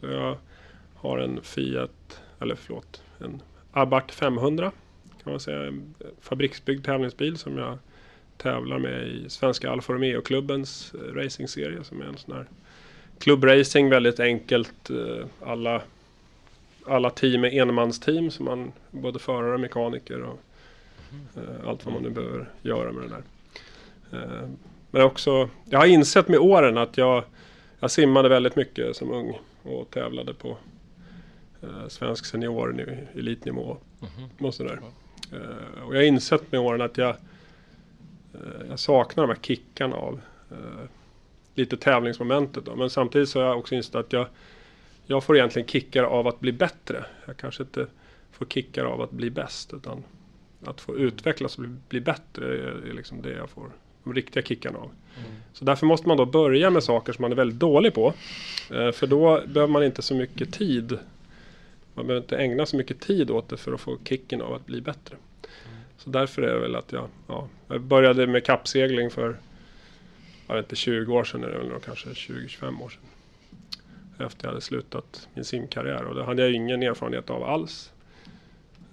[0.00, 0.38] Så jag
[0.94, 4.72] har en Fiat, eller förlåt, en Abarth 500
[5.22, 5.66] kan man säga.
[5.66, 7.78] En fabriksbyggd tävlingsbil som jag
[8.36, 12.46] tävlar med i Svenska Alfa Romeo-klubbens eh, racingserie som är en sån här
[13.18, 14.90] klubbracing, väldigt enkelt.
[14.90, 15.82] eh, Alla,
[16.86, 20.40] alla team är enmansteam, så man både förare och mekaniker och
[21.66, 23.22] allt vad man nu behöver göra med det där.
[24.22, 24.48] Eh,
[24.90, 27.24] Men också, jag har insett med åren att jag,
[27.80, 30.56] jag simmade väldigt mycket som ung och tävlade på
[31.62, 32.80] eh, svensk senior
[33.14, 34.46] elitnivå Mhm.
[34.46, 34.80] och sådär.
[35.32, 37.10] Eh, och jag har insett med åren att jag,
[38.34, 40.84] eh, jag saknar de här kickarna av eh,
[41.54, 42.64] lite tävlingsmomentet.
[42.64, 42.76] Då.
[42.76, 44.26] Men samtidigt så har jag också insett att jag,
[45.06, 47.04] jag får egentligen kickar av att bli bättre.
[47.26, 47.86] Jag kanske inte
[48.32, 49.74] får kickar av att bli bäst.
[49.74, 50.04] Utan
[50.68, 53.70] att få utvecklas och bli, bli bättre är, är liksom det jag får
[54.04, 54.90] de riktiga kickarna av.
[55.52, 58.14] Så därför måste man då börja med saker som man är väldigt dålig på.
[58.70, 60.98] Eh, för då behöver man inte så mycket tid.
[61.94, 64.66] Man behöver inte ägna så mycket tid åt det för att få kicken av att
[64.66, 65.16] bli bättre.
[65.98, 69.36] Så därför är det väl att jag, ja, jag började med kappsegling för,
[70.46, 73.00] jag vet inte, 20 år sedan är det väl då, kanske 20-25 år sedan.
[74.26, 77.92] Efter jag hade slutat min simkarriär och det hade jag ingen erfarenhet av alls.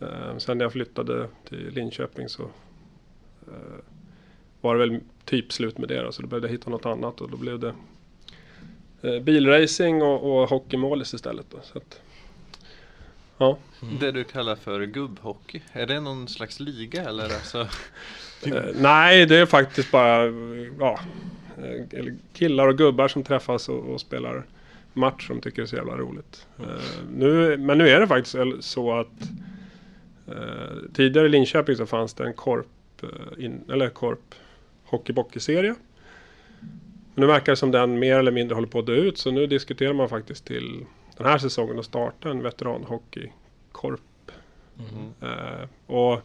[0.01, 2.43] Eh, sen när jag flyttade till Linköping så
[3.47, 3.79] eh,
[4.61, 7.21] var det väl typ slut med det då, så då behövde jag hitta något annat
[7.21, 7.73] och då blev det
[9.01, 11.45] eh, bilracing och, och hockeymålis istället.
[11.49, 12.01] Då, så att,
[13.37, 13.57] ja.
[13.99, 17.23] Det du kallar för gubbhockey, är det någon slags liga eller?
[17.23, 17.67] Alltså,
[18.75, 20.25] nej, det är faktiskt bara
[20.79, 20.99] ja,
[22.33, 24.45] killar och gubbar som träffas och, och spelar
[24.93, 26.47] match som tycker det är så jävla roligt.
[27.15, 29.29] Nu, men nu är det faktiskt så att
[30.27, 32.67] eh, tidigare i Linköping så fanns det en korp,
[33.03, 34.35] eh, in, eller korp
[34.85, 35.75] hockeybockeyserie.
[37.13, 39.31] Men nu verkar det som den mer eller mindre håller på att dö ut så
[39.31, 40.85] nu diskuterar man faktiskt till
[41.17, 44.01] den här säsongen att starta en veteranhockeykorp.
[44.75, 45.13] Mhm.
[45.29, 46.21] Eh, och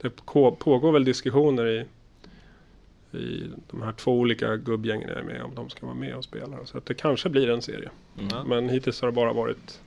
[0.00, 1.84] det på- pågår väl diskussioner i,
[3.18, 6.24] i de här två olika gubbgängen jag är med om de ska vara med och
[6.24, 6.56] spela.
[6.64, 7.90] Så att det kanske blir en serie.
[8.18, 8.48] Mm.
[8.48, 9.80] Men hittills har det bara varit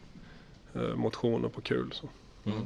[0.75, 1.89] eh, motion och på kul.
[1.91, 2.09] Så.
[2.45, 2.57] Mm.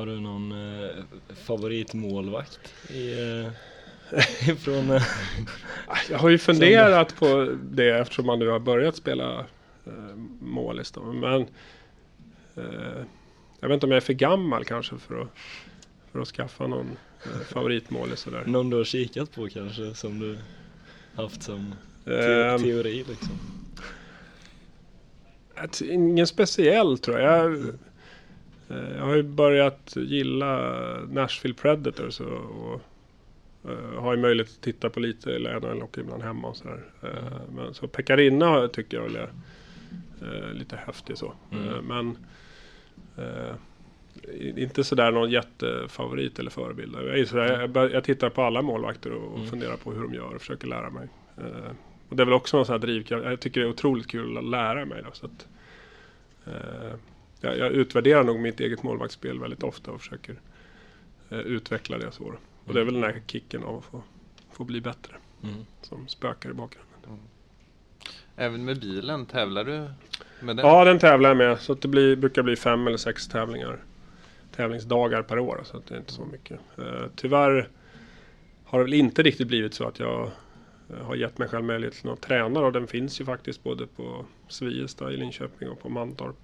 [0.00, 0.88] Har du någon eh,
[1.34, 4.90] favoritmålvakt i, eh, ifrån...
[4.90, 5.02] Eh,
[6.10, 9.38] Jag har ju funderat på det eftersom man nu har börjat spela
[9.86, 10.90] eh, målis.
[10.90, 11.00] Då.
[11.02, 11.40] Men
[12.56, 13.04] eh,
[13.60, 15.28] jag vet inte om jag är för gammal kanske för att,
[16.12, 18.20] för att skaffa någon eh, favoritmålis.
[18.20, 18.44] Sådär.
[18.46, 20.38] någon du har kikat på kanske som du
[21.14, 23.38] haft som te Ehm, teori liksom?
[25.80, 27.52] Ingen speciell tror jag.
[27.52, 27.74] Jag,
[28.96, 30.70] jag har ju börjat gilla
[31.10, 32.80] Nashville Predators och, och
[33.70, 36.84] eh, har ju möjlighet att titta på lite NHL och ibland hemma och sådär.
[37.02, 39.30] Eh, men så Pekarina tycker jag väl är
[40.22, 41.32] eh, lite häftig så.
[41.52, 41.68] Mm.
[41.68, 42.16] Eh, men
[43.18, 43.54] eh,
[44.56, 46.96] inte sådär någon jättefavorit eller förebild.
[47.14, 49.50] Jag, sådär, jag, jag tittar på alla målvakter och, och Mm.
[49.50, 51.08] funderar på hur de gör och försöker lära mig.
[51.38, 51.70] Eh,
[52.08, 53.24] och det är väl också någon sån här drivkraft.
[53.24, 55.02] Jag tycker det är otroligt kul att lära mig.
[55.04, 55.48] Då, så att,
[56.46, 56.92] eh,
[57.40, 60.40] jag, jag utvärderar nog mitt eget målvaktsspel väldigt ofta och försöker
[61.30, 62.34] eh, utveckla det så.
[62.64, 64.02] Och det är väl den här kicken av att få,
[64.52, 65.54] få bli bättre Mm.
[65.82, 67.18] som spökar i bakgrunden.
[68.36, 69.90] även med bilen, tävlar du
[70.40, 70.66] med den?
[70.66, 71.60] Ja, den tävlar jag med.
[71.60, 73.78] Så det blir, brukar bli fem eller sex tävlingar.
[74.56, 75.60] Tävlingsdagar per år.
[75.64, 76.60] Så det är inte så mycket.
[76.78, 77.68] Eh, tyvärr
[78.64, 80.30] har det väl inte riktigt blivit så att jag
[80.90, 82.60] eh, har gett mig själv möjlighet till att träna.
[82.60, 86.36] Och den finns ju faktiskt både på Sviestad i Linköping och på Mantorp.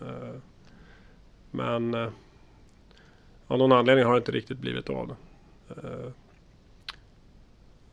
[0.00, 0.40] Eh,
[1.50, 2.08] men eh,
[3.46, 5.16] av någon anledning har det inte riktigt blivit av.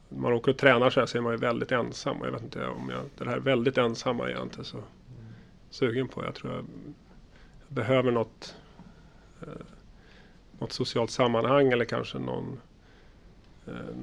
[0.09, 2.21] När man åker och tränar så här så är man ju väldigt ensam.
[2.21, 4.77] Och jag vet inte om jag, det här väldigt ensamma är jag inte så
[5.69, 6.23] sugen på.
[6.23, 6.65] Jag tror jag,
[7.67, 8.55] jag behöver något,
[10.59, 12.59] något socialt sammanhang eller kanske någon,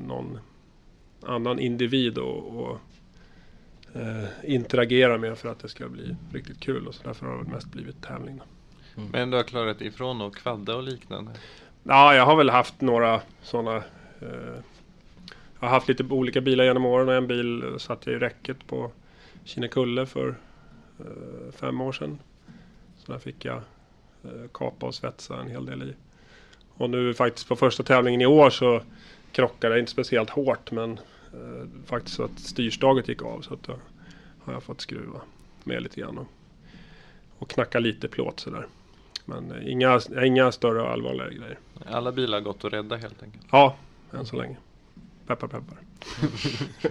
[0.06, 0.38] någon
[1.22, 2.78] annan individ och, och
[3.94, 6.86] eh, interagera med för att det ska bli riktigt kul.
[6.86, 8.36] Och så därför har det mest blivit tävling.
[8.36, 8.44] då.
[9.12, 11.32] Men du har klarat ifrån och kvadda och liknande?
[11.82, 13.76] Ja, jag har väl haft några sådana.
[14.20, 14.60] Eh,
[15.60, 17.08] jag har haft lite olika bilar genom åren.
[17.08, 18.92] En bil satt jag i räcket på
[19.44, 20.34] Kinnekulle för
[20.98, 22.18] eh, fem år sedan.
[22.96, 23.62] Så där fick jag
[24.24, 25.94] eh, kapa och svetsa en hel del i.
[26.74, 28.82] Och nu faktiskt på första tävlingen i år så
[29.32, 31.00] krockade jag inte speciellt hårt men
[31.86, 33.76] faktiskt så att styrstaget gick av så att då
[34.38, 35.20] har jag fått skruva
[35.64, 36.26] med lite grann och,
[37.38, 38.66] och knacka lite plåt sådär.
[39.24, 41.58] Men eh, inga, inga större och allvarligare grejer.
[41.86, 43.44] Alla bilar har gått att rädda helt enkelt.
[43.50, 43.76] Ja,
[44.12, 44.56] än så länge.
[45.26, 45.78] Peppar peppar.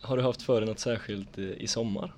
[0.00, 2.14] Har du haft för dig något särskilt i, i sommar?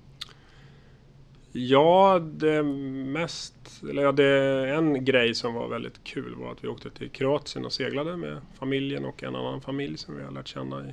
[1.55, 6.67] Ja, det mest, eller ja, det, en grej som var väldigt kul var att vi
[6.67, 10.47] åkte till Kroatien och seglade med familjen och en annan familj som vi har lärt
[10.47, 10.89] känna i,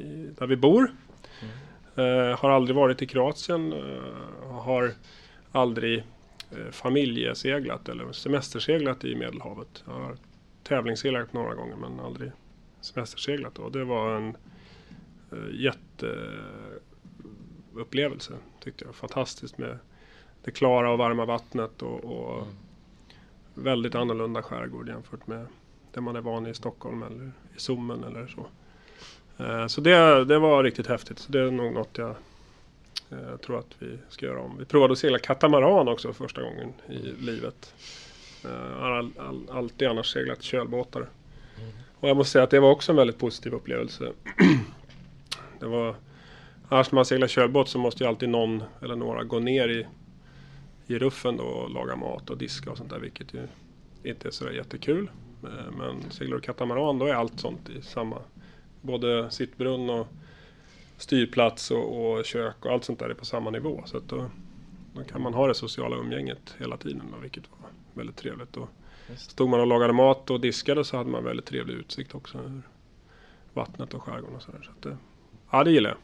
[0.00, 0.92] i där vi bor.
[1.96, 4.92] Eh, har aldrig varit i Kroatien, eh, har
[5.52, 6.04] aldrig
[6.50, 9.84] eh, familjeseglat eller semesterseglat i Medelhavet.
[9.86, 10.16] Jag har
[10.62, 12.32] tävlingsseglat några gånger men aldrig
[12.80, 13.58] semesterseglat.
[13.58, 14.36] Och det var en
[15.32, 18.94] eh, jätteupplevelse tyckte jag.
[18.94, 19.78] Fantastiskt med
[20.44, 22.46] det klara och varma vattnet och, och
[23.54, 25.46] väldigt annorlunda skärgård jämfört med
[25.92, 28.46] det man är van i Stockholm eller i Sommen eller så.
[29.44, 31.18] Eh, Så det, det var riktigt häftigt.
[31.18, 32.14] Så det är nog något jag
[33.10, 34.56] eh, tror att vi ska göra om.
[34.58, 37.74] Vi provade att segla katamaran också första gången i livet.
[38.44, 41.08] Eh, har all, all, alltid annars seglat kölbåtar.
[42.00, 44.12] Och jag måste säga att det var också en väldigt positiv upplevelse.
[45.60, 45.94] det var,
[46.68, 49.86] annars när man seglar kölbåt så måste ju alltid någon eller några gå ner i,
[50.90, 52.98] i ruffen då och laga mat och diska och sånt där.
[52.98, 53.46] Vilket ju
[54.02, 55.10] inte är så jättekul.
[55.42, 58.18] Eh, Men seglar du katamaran då är allt sånt i samma
[58.80, 60.06] både sittbrunn och
[60.96, 63.82] styrplats och, och kök och allt sånt där är på samma nivå.
[63.86, 64.30] Så att då,
[64.94, 68.56] då kan man ha det sociala umgänget hela tiden, då, vilket var väldigt trevligt.
[68.56, 68.68] Och
[69.16, 72.60] stod man och lagade mat och diskade så hade man väldigt trevlig utsikt också
[73.54, 74.62] vattnet och skärgården och sådär.
[74.62, 74.96] Så att det,
[75.50, 75.98] ja, det gillar jag.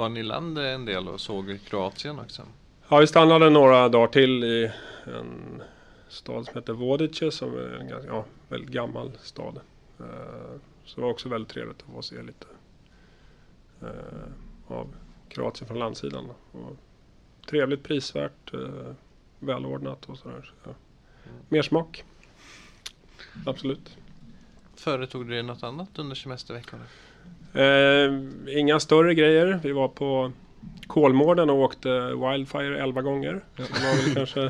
[0.00, 2.42] Var ni land en del och såg Kroatien också?
[2.88, 4.70] Ja, vi stannade några dagar till i
[5.04, 5.62] en
[6.08, 9.60] stad som heter Vodice som är en ganska, ja, väldigt gammal stad.
[9.98, 10.04] Eh,
[10.84, 12.46] Så det var också väldigt trevligt att få se lite
[13.82, 14.94] eh, av
[15.28, 16.30] Kroatien från landsidan.
[16.52, 16.76] Och
[17.46, 18.94] trevligt, prisvärt, eh,
[19.38, 20.52] välordnat och sådär.
[20.64, 20.74] Så, ja.
[21.48, 22.04] Mer smak.
[23.46, 23.96] Absolut.
[24.80, 26.82] Företog du dig något annat under semesterveckorna?
[27.54, 29.60] Eh, inga större grejer.
[29.62, 30.32] Vi var på
[30.86, 33.40] Kolmården och åkte Wildfire 11 gånger.
[33.56, 33.64] Ja.
[33.64, 34.40] Det var väl kanske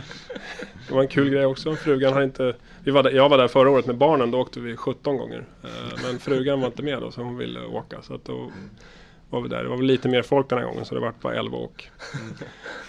[0.89, 1.76] det var en kul grej också.
[1.76, 2.57] Frugan har inte...
[2.85, 5.45] Vi var där, jag var där förra året med barnen, då åkte vi 17 gånger.
[5.62, 8.03] Eh, men frugan var inte med då, så hon ville åka.
[8.03, 8.53] Så att då
[9.31, 9.62] var vi där.
[9.62, 11.91] Det var väl lite mer folk den här gången, så det var bara 11 åk.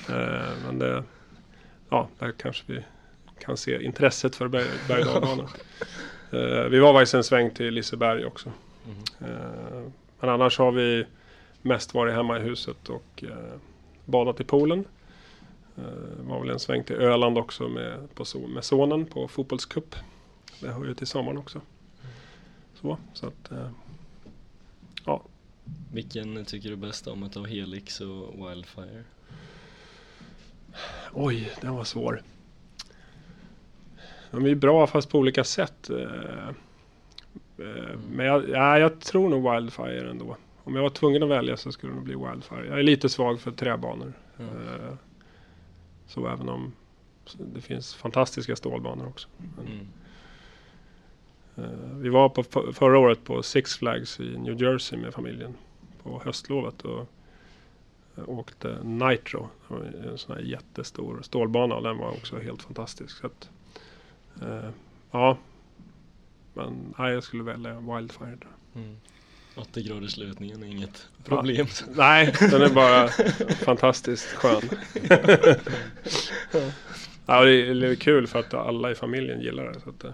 [0.09, 0.15] Eh,
[0.65, 1.03] men det...
[1.89, 2.83] Ja, där kanske vi
[3.39, 5.49] kan se intresset för berg, och dalbanor.
[6.32, 8.51] Eh, Vi var faktiskt en sväng till Liseberg också.
[9.19, 9.84] Eh,
[10.19, 11.05] Men annars har vi
[11.61, 13.53] mest varit hemma i huset och eh,
[14.05, 14.86] badat i poolen.
[16.23, 19.95] Var väl en sväng till Öland också med, på, med sonen på fotbollscup.
[20.59, 21.61] Det hör ju till sommaren också.
[22.82, 23.51] Så, så att,
[25.05, 25.21] ja.
[25.93, 29.03] Vilken tycker du bäst om utav Helix och Wildfire?
[31.13, 32.21] Oj, den var svår.
[34.32, 35.89] De är ju bra fast på olika sätt.
[35.89, 36.47] eh,
[37.57, 40.38] eh, Men jag, ja, jag tror nog Wildfire ändå.
[40.63, 42.65] Om jag var tvungen att välja så skulle det nog bli Wildfire.
[42.67, 44.13] Jag är lite svag för träbanor.
[44.38, 44.43] Ja.
[44.43, 44.93] Eh,
[46.07, 46.73] Så även om
[47.53, 49.27] det finns fantastiska stålbanor också.
[49.38, 49.88] Men, Mm.
[52.01, 55.53] Vi var på för- förra året på Six Flags i New Jersey med familjen
[56.03, 57.07] på höstlovet och
[58.25, 59.49] åkte Nitro.
[60.09, 63.17] En sån här jättestor stålbana och den var också helt fantastisk.
[63.17, 63.49] Så att,
[64.41, 64.69] eh,
[65.11, 65.37] ja,
[66.53, 68.37] men nej, jag skulle välja Wildfire.
[68.75, 68.97] Mm.
[69.55, 71.67] 80 graders lutningen är inget problem.
[71.95, 73.07] Nej, den är bara
[73.55, 74.61] fantastiskt skön.
[77.25, 79.79] ja, det är, kul för att alla i familjen gillar det.
[79.79, 80.11] Så att, eh,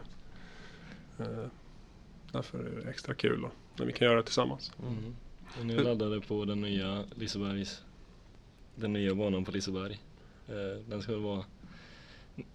[2.31, 4.71] därför är det extra kul då, när vi kan göra det tillsammans.
[4.81, 5.15] Mm.
[5.59, 7.81] Och nu laddade på den nya Lisebergs
[8.75, 9.99] Den nya banan på Liseberg
[10.47, 11.45] eh, Den ska väl vara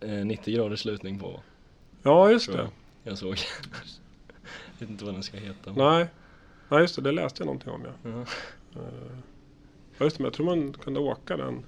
[0.00, 1.40] eh, 90 graders lutning på
[2.03, 2.59] Ja, just det.
[2.59, 2.68] jag.
[3.03, 3.30] Jag såg
[4.78, 6.07] Vet inte vad den ska heta Nej.
[6.68, 7.03] Nej, just det.
[7.03, 7.84] Det läste jag någonting om.
[7.84, 8.11] Ja.
[8.80, 8.86] Eh,
[9.98, 10.22] ja, just det.
[10.22, 11.64] Men jag tror man kunde åka den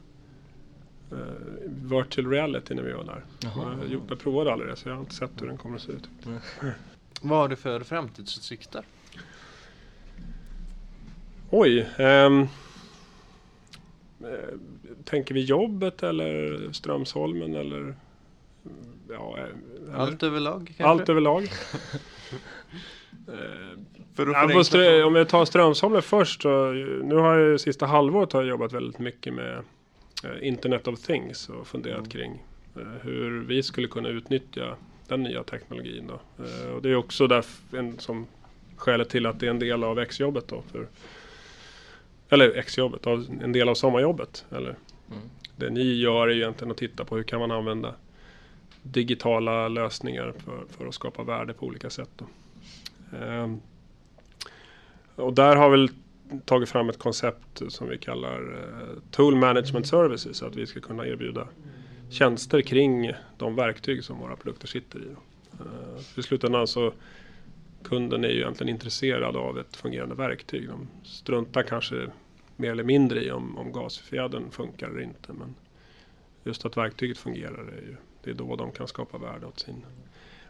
[1.13, 1.19] uh,
[1.67, 3.25] virtual reality när vi var där.
[3.41, 3.79] Jaha.
[3.91, 5.93] Jag, jag provade aldrig det så jag har inte sett hur den kommer att se
[5.93, 6.09] ut.
[7.23, 8.85] Vad har du för framtidsutsikter?
[11.51, 11.89] Oj.
[11.99, 12.31] eh,
[15.05, 17.95] tänker vi jobbet eller Strömsholmen eller?
[19.11, 20.85] Ja, eh, Allt överlag kanske?
[20.85, 21.49] allt överlag.
[24.15, 26.73] För att Ja, på förenkla strö, om vi tar Strömsholmen först så
[27.05, 29.55] nu har jag sista halvåret har jag jobbat väldigt mycket med
[30.25, 32.11] eh, Internet of Things och funderat Mm.
[32.11, 32.43] kring
[32.77, 34.77] eh, hur vi skulle kunna utnyttja
[35.09, 36.45] den nya teknologin då.
[36.45, 38.27] Eh, och det är också därför en, som
[38.77, 40.63] skälet till att det är en del av exjobbet då.
[40.73, 40.87] För,
[42.29, 43.07] eller exjobbet,
[43.43, 44.45] en del av sommarjobbet.
[44.51, 44.77] Eller
[45.11, 45.23] Mm.
[45.57, 47.95] det ni gör är ju egentligen att titta på hur kan man använda
[48.85, 52.11] digitala lösningar för, för att skapa värde på olika sätt.
[52.17, 52.27] Då.
[53.17, 53.61] Ehm,
[55.17, 55.89] och där har vi
[56.45, 60.43] tagit fram ett koncept som vi kallar eh, Tool Management Services.
[60.43, 61.49] Att vi ska kunna erbjuda
[62.11, 65.03] tjänster kring de verktyg som våra produkter sitter i.
[65.03, 65.65] Då.
[65.65, 66.93] Eh, I slutändan så
[67.83, 70.69] kunden är ju egentligen intresserad av ett fungerande verktyg.
[70.69, 72.11] De struntar kanske
[72.57, 75.33] mer eller mindre i om, om gasfjädern funkar eller inte.
[75.33, 75.55] Men
[76.45, 79.87] just att verktyget fungerar är ju det är då de kan skapa värde åt sin,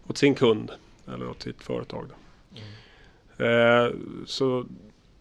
[0.07, 0.70] åt sin kund
[1.09, 2.09] eller åt sitt företag.
[2.09, 3.45] Då.
[3.45, 3.93] Eh,
[4.27, 4.66] så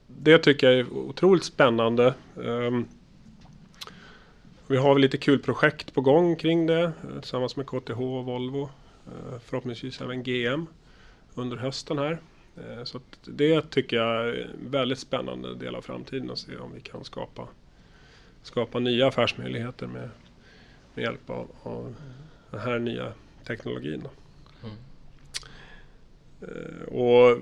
[0.08, 2.14] det tycker jag är otroligt spännande.
[2.44, 2.82] Eh,
[4.68, 8.26] vi har väl lite kul projekt på gång kring det eh, tillsammans med KTH och
[8.26, 8.70] Volvo.
[9.08, 10.66] Eh, förhoppningsvis även GM
[11.36, 12.20] under hösten här.
[12.58, 16.58] Eh, så att det tycker jag är en väldigt spännande del av framtiden att se
[16.58, 17.48] om vi kan skapa,
[18.44, 20.10] skapa nya affärsmöjligheter med,
[20.94, 21.96] med hjälp av, av
[22.54, 23.14] den här nya
[23.48, 24.08] teknologin.
[24.64, 24.76] Mm.
[26.42, 27.38] Eh, och,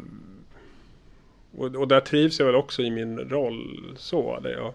[1.58, 4.40] och, och där trivs jag väl också i min roll så.
[4.40, 4.74] Där jag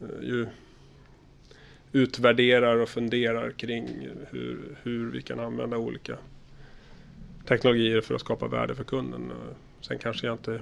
[0.00, 0.46] eh, ju
[1.92, 6.18] utvärderar och funderar kring hur, hur vi kan använda olika
[7.46, 9.30] teknologier för att skapa värde för kunden.
[9.30, 10.60] Och Sen kanske jag inte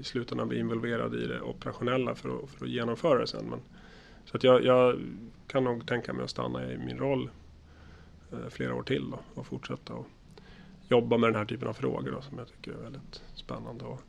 [0.00, 3.44] i slutändan blir involverad i det operationella för att, för att genomföra det sen.
[3.50, 3.60] Men,
[4.30, 5.00] så att jag, jag
[5.46, 7.30] kan nog tänka mig att stanna i min roll
[8.32, 10.06] eh, flera år till då, och fortsätta att
[10.88, 13.84] jobba med den här typen av frågor då, som jag tycker är väldigt spännande.
[13.84, 14.00] Och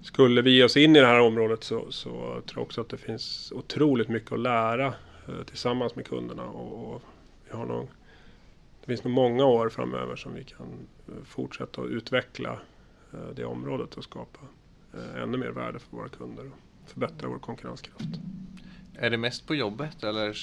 [0.00, 2.88] skulle vi ge oss in i det här området så, så tror jag också att
[2.88, 4.86] det finns otroligt mycket att lära
[5.28, 6.44] eh, tillsammans med kunderna.
[6.44, 7.02] Och, och
[7.48, 7.88] vi har nog,
[8.80, 10.66] det finns nog många år framöver som vi kan
[11.08, 12.60] eh, fortsätta att utveckla
[13.12, 14.40] eh, det området och skapa
[14.94, 16.50] eh, ännu mer värde för våra kunder
[16.90, 18.08] förbättra vår konkurrenskraft.
[18.98, 20.36] Är det mest på jobbet eller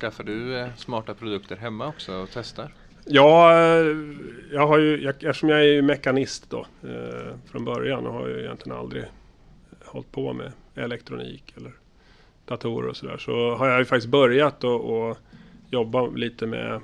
[0.00, 2.74] skaffar du eh, smarta produkter hemma också och testar?
[3.04, 3.96] Ja, eh,
[4.52, 8.28] jag har ju, jag, eftersom jag är ju mekanist då eh, från början och har
[8.28, 9.04] ju egentligen aldrig
[9.84, 11.72] hållit på med elektronik eller
[12.44, 13.18] datorer och sådär.
[13.18, 15.18] Så har jag ju faktiskt börjat att
[15.70, 16.74] jobba lite med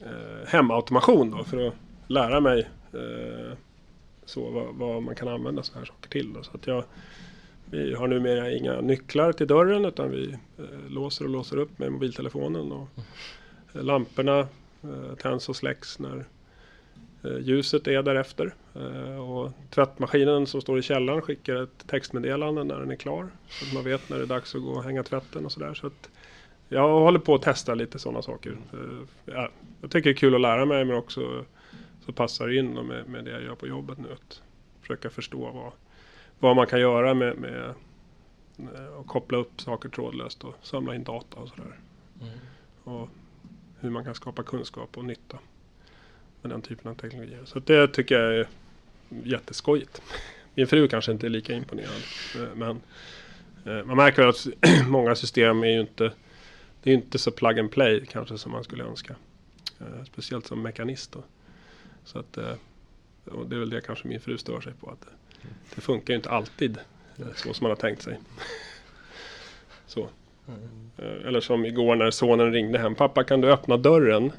[0.00, 1.74] eh, hemautomation då för att
[2.06, 3.56] lära mig eh,
[4.24, 6.32] så vad, vad man kan använda sådana här saker till.
[6.32, 6.42] Då.
[6.42, 6.84] Så att jag,
[7.70, 11.92] vi har numera inga nycklar till dörren utan vi eh, låser och låser upp med
[11.92, 12.72] mobiltelefonen.
[12.72, 12.88] Och,
[13.74, 14.38] eh, lamporna
[14.82, 16.24] eh, tänds och släcks när
[17.40, 18.54] ljuset är därefter.
[19.20, 23.30] Och tvättmaskinen som står i källaren skickar ett textmeddelande när den är klar.
[23.48, 25.74] Så att man vet när det är dags att gå och hänga tvätten och sådär.
[25.74, 26.10] Så att
[26.68, 28.56] jag håller på att testa lite sådana saker.
[29.24, 29.50] Jag
[29.90, 31.44] tycker det är kul att lära mig men också
[32.06, 34.12] så passar det in med, med det jag gör på jobbet nu.
[34.12, 34.42] Att
[34.80, 35.72] försöka förstå vad,
[36.38, 37.74] vad man kan göra med, med
[39.00, 41.78] att koppla upp saker trådlöst och samla in data och sådär.
[42.22, 42.38] Mm.
[42.84, 43.08] Och
[43.80, 45.38] hur man kan skapa kunskap och nytta
[46.42, 47.44] med den typen av teknologier.
[47.44, 48.48] Så det tycker jag är
[49.08, 50.02] jätteskojigt.
[50.54, 52.02] Min fru kanske inte är lika imponerad.
[52.36, 52.80] eh, Men
[53.64, 54.46] eh, man märker väl att
[54.88, 56.12] många system är ju inte
[56.82, 59.14] Det är inte så plug and play kanske som man skulle önska.
[59.80, 61.22] Eh, Speciellt som mekanist då.
[62.04, 62.38] Så att
[63.26, 64.90] och det är väl det kanske min fru stör sig på.
[64.90, 66.78] Att det, det funkar ju inte alltid
[67.18, 68.18] eh, så som man har tänkt sig.
[69.86, 70.08] Så.
[70.96, 72.94] Eh, eller som igår när sonen ringde hem.
[72.94, 74.32] Pappa kan du öppna dörren?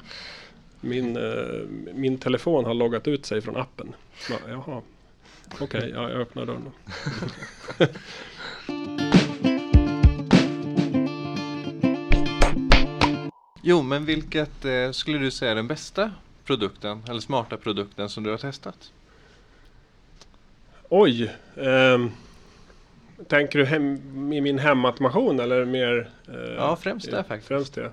[0.80, 1.60] Min, eh,
[1.94, 3.94] min telefon har loggat ut sig från appen.
[4.48, 4.82] Jaha.
[5.60, 6.72] Okej, ja, jag öppnar dörren då.
[13.62, 16.12] Jo, men vilket eh, skulle du säga är den bästa
[16.48, 18.92] produkten eller smarta produkten som du har testat?
[20.88, 21.32] Oj!
[21.56, 22.10] ehm,
[23.28, 23.96] tänker du hem,
[24.32, 26.10] i min hemautomation eller mer?
[26.28, 27.48] eh, Ja, främst det faktiskt.
[27.48, 27.90] Främst det.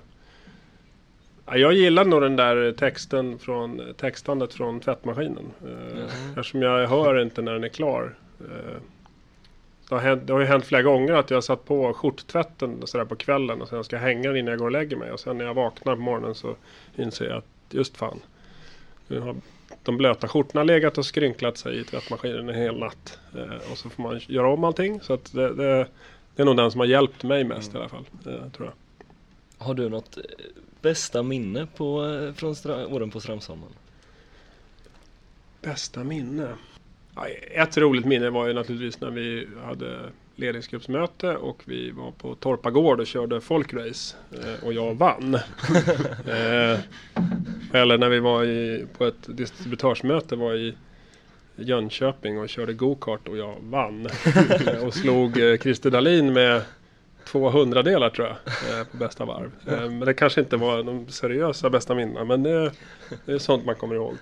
[1.46, 5.44] Ja, jag gillar nog den där texten från, textandet från tvättmaskinen.
[5.66, 8.14] Eh, Eftersom jag hör inte när den är klar.
[8.40, 8.76] Eh,
[9.88, 12.86] det, har hänt, det har ju hänt flera gånger att jag har satt på skjorttvätten
[12.86, 15.12] sådär på kvällen och sen ska jag hänga den innan jag går och lägger mig.
[15.12, 16.56] Och sen när jag vaknar på morgonen så
[16.96, 18.20] inser jag att just fan.
[19.08, 19.36] Nu har
[19.82, 23.18] de blöta skjortorna legat och skrynklat sig i tvättmaskinen en hel natt.
[23.34, 25.00] Eh, och så får man göra om allting.
[25.00, 25.86] Så att det, det,
[26.36, 28.04] det är nog den som har hjälpt mig mest i alla fall.
[28.26, 28.72] Eh, tror jag.
[29.66, 30.22] Har du något eh,
[30.80, 33.68] bästa minne på, eh, från stra- åren på Strömsholmen?
[35.62, 36.48] Bästa minne?
[37.14, 40.00] Ja, ett roligt minne var ju naturligtvis när vi hade
[40.36, 45.34] ledningsgruppsmöte och vi var på Torpa Gård och körde folkrace eh, och jag vann.
[46.26, 46.80] eh,
[47.72, 50.74] eller när vi var i, på ett distributörsmöte var i
[51.56, 54.08] Jönköping och körde go-kart och jag vann.
[54.82, 56.62] och slog eh, Christer Dahlin med
[57.24, 58.36] två hundradelar tror
[58.70, 59.50] jag på bästa varv.
[59.64, 62.72] Men det kanske inte var de seriösa bästa minnena men det,
[63.24, 64.14] det är sånt man kommer ihåg.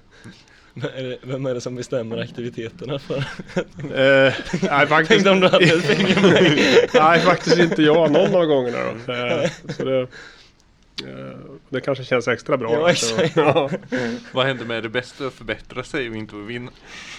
[1.22, 3.16] Vem är det som bestämmer aktiviteterna för?
[3.16, 6.88] Eh, nej, faktiskt, Tänkte om du hade ett finger med.
[6.94, 9.12] nej, faktiskt inte jag någon av gångerna då.
[9.12, 12.72] Eh, så det, eh, det kanske känns extra bra.
[12.72, 13.36] Ja, exakt.
[13.36, 13.70] ja.
[14.32, 16.70] Vad händer med det bästa att förbättra sig och inte att vinna?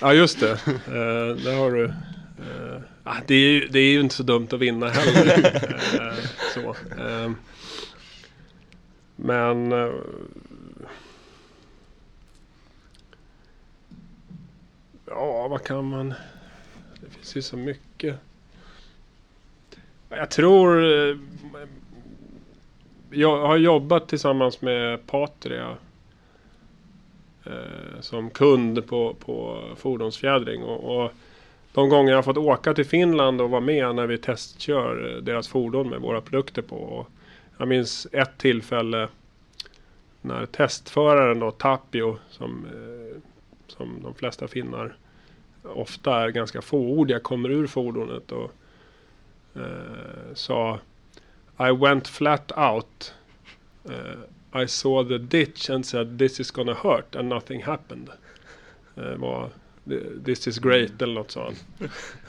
[0.01, 0.51] ja, just det.
[0.51, 1.85] Eh, där har du.
[1.85, 5.45] Eh, ah, det, är, ju- det är ju inte så dumt att vinna heller.
[5.93, 6.13] eh,
[6.53, 6.69] så.
[7.01, 7.31] Eh,
[9.15, 9.71] men
[15.05, 16.13] Ja, vad kan man...
[17.01, 18.15] Det finns ju så mycket.
[20.09, 20.83] Jag tror...
[20.83, 21.17] Eh,
[23.09, 25.77] jag har jobbat tillsammans med Patria
[27.45, 30.63] eh, som kund på, på fordonsfjädring.
[30.63, 31.11] Och, och
[31.73, 35.21] de gånger jag har fått åka till Finland och vara med när vi testkör eh,
[35.21, 36.75] deras fordon med våra produkter på.
[36.75, 37.07] Och
[37.57, 39.07] jag minns ett tillfälle
[40.21, 43.21] när testföraren då, Tapio, som, eh,
[43.67, 44.97] som de flesta finnar
[45.63, 48.51] ofta är ganska fåordiga, kommer ur fordonet och
[49.55, 50.79] eh, sa
[51.59, 53.13] I went flat out.
[53.89, 58.09] Eh, I saw the ditch and said this is gonna hurt and nothing happened.
[58.95, 59.49] Eh, var,
[60.25, 61.55] this is great eller något han.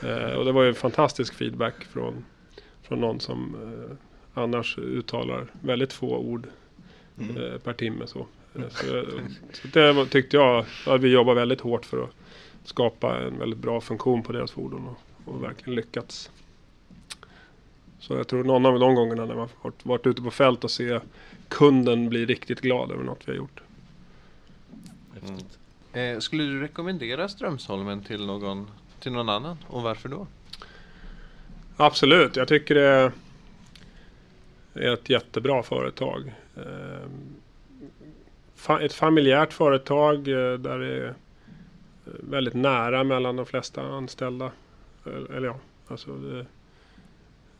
[0.02, 2.24] Eh, och det var ju fantastisk feedback från,
[2.82, 3.56] från någon som
[4.34, 6.46] annars uttalar väldigt få ord
[7.20, 7.60] Mm.
[7.60, 8.06] per timme.
[8.06, 8.26] Så.
[8.62, 9.10] Eh, så,
[9.52, 12.10] så det tyckte jag att vi jobbar väldigt hårt för att
[12.64, 16.30] skapa en väldigt bra funktion på deras fordon och, och verkligen lyckats.
[17.98, 20.70] Så jag tror någon av de gångerna när man varit, varit ute på fält och
[20.70, 21.00] se
[21.48, 23.60] kunden bli riktigt glad över något vi har gjort.
[25.14, 25.58] Häftigt.
[25.92, 29.56] Eh, skulle du rekommendera Strömsholmen till någon, till någon annan?
[29.66, 30.26] Och varför då?
[31.76, 33.12] Absolut, jag tycker det
[34.74, 36.34] är ett jättebra företag.
[36.56, 37.08] Eh,
[38.66, 41.12] fa- Ett familjärt företag eh, där det är eh,
[42.04, 44.50] väldigt nära mellan de flesta anställda.
[45.06, 45.58] Eller eller ja,
[45.88, 46.38] alltså det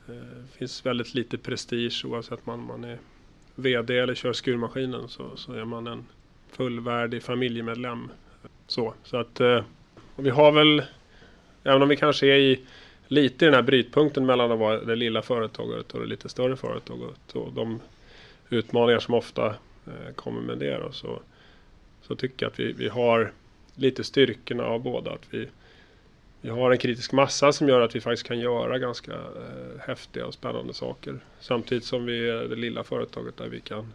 [0.09, 2.99] eh, finns väldigt lite prestige oavsett om man är
[3.55, 6.07] VD eller kör skurmaskinen så, så är man en
[6.51, 8.09] fullvärdig familjemedlem.
[8.67, 9.65] Så, så att eh,
[10.17, 10.83] vi har väl,
[11.65, 12.61] även om vi kanske är i
[13.09, 16.57] lite i den här brytpunkten mellan att vara det lilla företaget och det lite större
[16.57, 17.81] företaget och de
[18.51, 19.55] utmaningar som ofta
[19.87, 21.21] Eh, kommer med det då, så,
[22.03, 23.33] så tycker jag att vi, vi har
[23.75, 25.13] lite styrkorna av båda.
[25.13, 25.49] Att vi,
[26.41, 30.27] vi har en kritisk massa som gör att vi faktiskt kan göra ganska eh, häftiga
[30.27, 31.19] och spännande saker.
[31.41, 33.93] Samtidigt som vi är det lilla företaget där vi kan,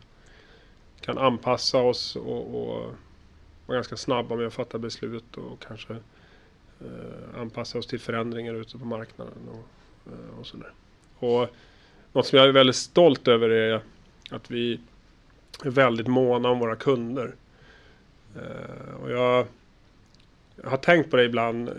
[1.01, 2.93] kan anpassa oss och, och
[3.65, 5.93] vara ganska snabba med att fatta beslut och kanske
[6.79, 10.71] eh, anpassa oss till förändringar ute på marknaden och, eh, och sådär.
[11.19, 11.49] Och
[12.13, 13.81] något som jag är väldigt stolt över är
[14.31, 14.79] att vi
[15.65, 17.35] är väldigt måna om våra kunder.
[18.35, 19.45] Eh, och jag,
[20.63, 21.75] jag har tänkt på det ibland eh,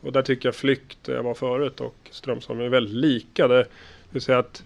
[0.00, 3.48] och där tycker jag Flykt, där jag var förut, och Strömsholm är väldigt lika.
[3.48, 3.66] Det
[4.10, 4.64] vill säga att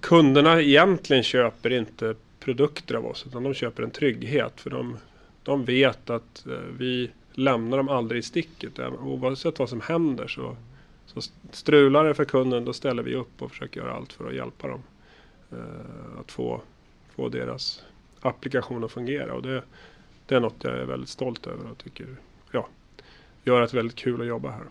[0.00, 4.96] kunderna egentligen köper inte produkter av oss utan de köper en trygghet för de,
[5.42, 8.78] de vet att eh, vi lämnar dem aldrig i sticket.
[8.78, 10.56] Eh, oavsett vad som händer så,
[11.06, 14.34] så strular det för kunden då ställer vi upp och försöker göra allt för att
[14.34, 14.82] hjälpa dem
[15.52, 16.60] eh, att få,
[17.16, 17.82] få deras
[18.20, 19.34] applikation att fungera.
[19.34, 19.62] Och det,
[20.26, 22.06] det är något jag är väldigt stolt över och tycker
[22.50, 22.68] ja,
[23.44, 24.64] gör att det är väldigt kul att jobba här.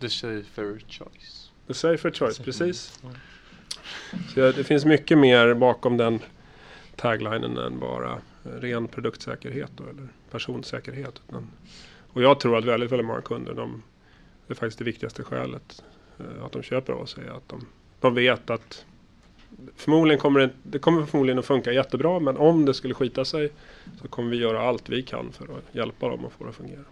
[0.00, 1.50] The safer choice.
[1.66, 2.44] The safer choice, Safer.
[2.44, 3.00] precis.
[3.02, 3.14] Mm.
[4.34, 6.20] Så det finns mycket mer bakom den
[6.96, 11.20] taglinen än bara ren produktsäkerhet då, eller personsäkerhet.
[11.28, 11.50] Utan,
[12.12, 13.82] och jag tror att väldigt, väldigt många kunder, de,
[14.46, 15.82] det är faktiskt det viktigaste skälet
[16.18, 17.66] eh, att de köper av oss är att de,
[18.00, 18.84] de vet att
[19.76, 23.52] förmodligen kommer det, det kommer förmodligen att funka jättebra men om det skulle skita sig
[24.02, 26.56] så kommer vi göra allt vi kan för att hjälpa dem att få det att
[26.56, 26.84] fungera.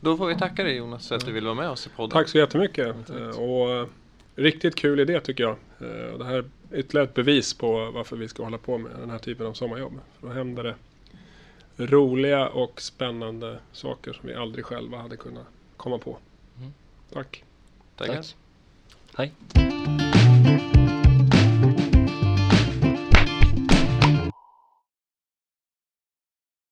[0.00, 2.10] Då får vi tacka dig Jonas för att du ville vara med oss i podden.
[2.10, 3.06] Tack så jättemycket.
[3.06, 3.16] Tack.
[3.16, 3.86] Eh, Och eh,
[4.34, 5.56] riktigt kul idé tycker jag.
[5.80, 8.92] Eh, och Det här är ytterligare ett bevis på varför vi ska hålla på med
[9.00, 10.00] den här typen av sommarjobb.
[10.20, 10.74] För då händer det
[11.86, 15.46] roliga och spännande saker som vi aldrig själva hade kunnat
[15.76, 16.18] komma på.
[16.58, 16.72] Mm.
[17.12, 17.44] Tack.
[17.96, 18.24] Tackar.
[19.16, 19.30] Tack.
[19.56, 20.13] Hej.